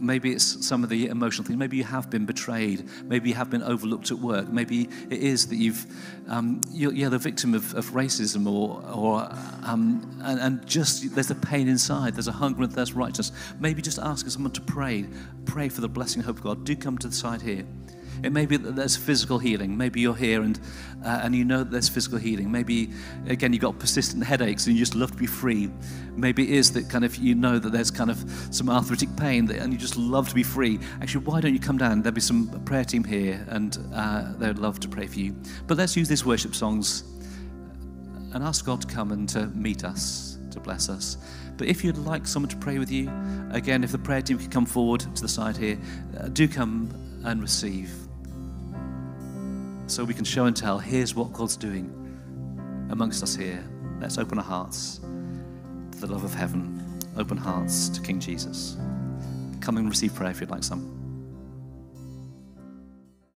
Maybe 0.03 0.33
it's 0.33 0.67
some 0.67 0.83
of 0.83 0.89
the 0.89 1.07
emotional 1.07 1.45
things. 1.45 1.57
Maybe 1.57 1.77
you 1.77 1.85
have 1.85 2.09
been 2.09 2.25
betrayed. 2.25 2.89
Maybe 3.05 3.29
you 3.29 3.35
have 3.35 3.49
been 3.49 3.63
overlooked 3.63 4.11
at 4.11 4.19
work. 4.19 4.49
Maybe 4.49 4.89
it 5.09 5.19
is 5.19 5.47
that 5.47 5.55
you've, 5.55 5.85
um, 6.27 6.59
you're, 6.71 6.91
you're, 6.91 7.09
the 7.09 7.17
victim 7.17 7.53
of, 7.53 7.73
of 7.73 7.91
racism, 7.91 8.45
or, 8.45 8.83
or 8.93 9.29
um, 9.63 10.19
and, 10.21 10.39
and, 10.41 10.67
just 10.67 11.15
there's 11.15 11.31
a 11.31 11.35
pain 11.35 11.69
inside. 11.69 12.15
There's 12.15 12.27
a 12.27 12.33
hunger 12.33 12.63
and 12.63 12.73
thirst 12.73 12.91
for 12.91 12.99
righteousness. 12.99 13.31
Maybe 13.61 13.81
just 13.81 13.97
asking 13.97 14.31
someone 14.31 14.51
to 14.51 14.61
pray, 14.61 15.05
pray 15.45 15.69
for 15.69 15.79
the 15.79 15.87
blessing 15.87 16.21
hope 16.21 16.39
of 16.39 16.43
God. 16.43 16.65
Do 16.65 16.75
come 16.75 16.97
to 16.97 17.07
the 17.07 17.15
side 17.15 17.41
here. 17.41 17.65
It 18.21 18.31
may 18.31 18.45
be 18.45 18.57
that 18.57 18.75
there's 18.75 18.95
physical 18.95 19.39
healing. 19.39 19.77
Maybe 19.77 20.01
you're 20.01 20.15
here 20.15 20.41
and, 20.41 20.59
uh, 21.03 21.21
and 21.23 21.35
you 21.35 21.43
know 21.45 21.59
that 21.59 21.71
there's 21.71 21.89
physical 21.89 22.17
healing. 22.17 22.51
Maybe, 22.51 22.91
again, 23.27 23.53
you've 23.53 23.61
got 23.61 23.79
persistent 23.79 24.23
headaches 24.23 24.67
and 24.67 24.75
you 24.75 24.79
just 24.79 24.95
love 24.95 25.11
to 25.11 25.17
be 25.17 25.25
free. 25.25 25.69
Maybe 26.15 26.43
it 26.43 26.49
is 26.49 26.71
that 26.73 26.89
kind 26.89 27.03
of 27.03 27.15
you 27.15 27.35
know 27.35 27.59
that 27.59 27.71
there's 27.71 27.91
kind 27.91 28.09
of 28.09 28.23
some 28.51 28.69
arthritic 28.69 29.15
pain 29.17 29.45
that, 29.47 29.57
and 29.57 29.73
you 29.73 29.79
just 29.79 29.97
love 29.97 30.29
to 30.29 30.35
be 30.35 30.43
free. 30.43 30.79
Actually, 31.01 31.25
why 31.25 31.41
don't 31.41 31.53
you 31.53 31.59
come 31.59 31.77
down? 31.77 32.01
There'll 32.01 32.15
be 32.15 32.21
some 32.21 32.47
prayer 32.65 32.85
team 32.85 33.03
here 33.03 33.45
and 33.49 33.77
uh, 33.93 34.33
they'd 34.37 34.59
love 34.59 34.79
to 34.81 34.87
pray 34.87 35.07
for 35.07 35.19
you. 35.19 35.35
But 35.67 35.77
let's 35.77 35.97
use 35.97 36.07
these 36.07 36.25
worship 36.25 36.55
songs 36.55 37.03
and 38.33 38.43
ask 38.43 38.65
God 38.65 38.81
to 38.81 38.87
come 38.87 39.11
and 39.11 39.29
to 39.29 39.47
meet 39.47 39.83
us, 39.83 40.37
to 40.51 40.59
bless 40.59 40.89
us. 40.89 41.17
But 41.57 41.67
if 41.67 41.83
you'd 41.83 41.97
like 41.97 42.25
someone 42.25 42.49
to 42.49 42.57
pray 42.57 42.79
with 42.79 42.91
you, 42.91 43.11
again, 43.51 43.83
if 43.83 43.91
the 43.91 43.97
prayer 43.97 44.21
team 44.21 44.39
could 44.39 44.51
come 44.51 44.65
forward 44.65 45.01
to 45.01 45.21
the 45.21 45.27
side 45.27 45.55
here, 45.55 45.77
uh, 46.19 46.29
do 46.29 46.47
come 46.47 46.89
and 47.23 47.41
receive 47.41 47.91
so 49.93 50.03
we 50.03 50.13
can 50.13 50.25
show 50.25 50.45
and 50.45 50.57
tell 50.57 50.79
here's 50.79 51.13
what 51.13 51.31
God's 51.33 51.55
doing 51.55 51.85
amongst 52.89 53.21
us 53.21 53.35
here. 53.35 53.63
Let's 53.99 54.17
open 54.17 54.39
our 54.39 54.43
hearts 54.43 54.99
to 55.91 55.99
the 55.99 56.07
love 56.07 56.23
of 56.23 56.33
heaven, 56.33 56.83
open 57.15 57.37
hearts 57.37 57.89
to 57.89 58.01
King 58.01 58.19
Jesus. 58.19 58.75
Come 59.61 59.77
and 59.77 59.87
receive 59.87 60.15
prayer 60.15 60.31
if 60.31 60.41
you'd 60.41 60.49
like 60.49 60.63
some. 60.63 61.02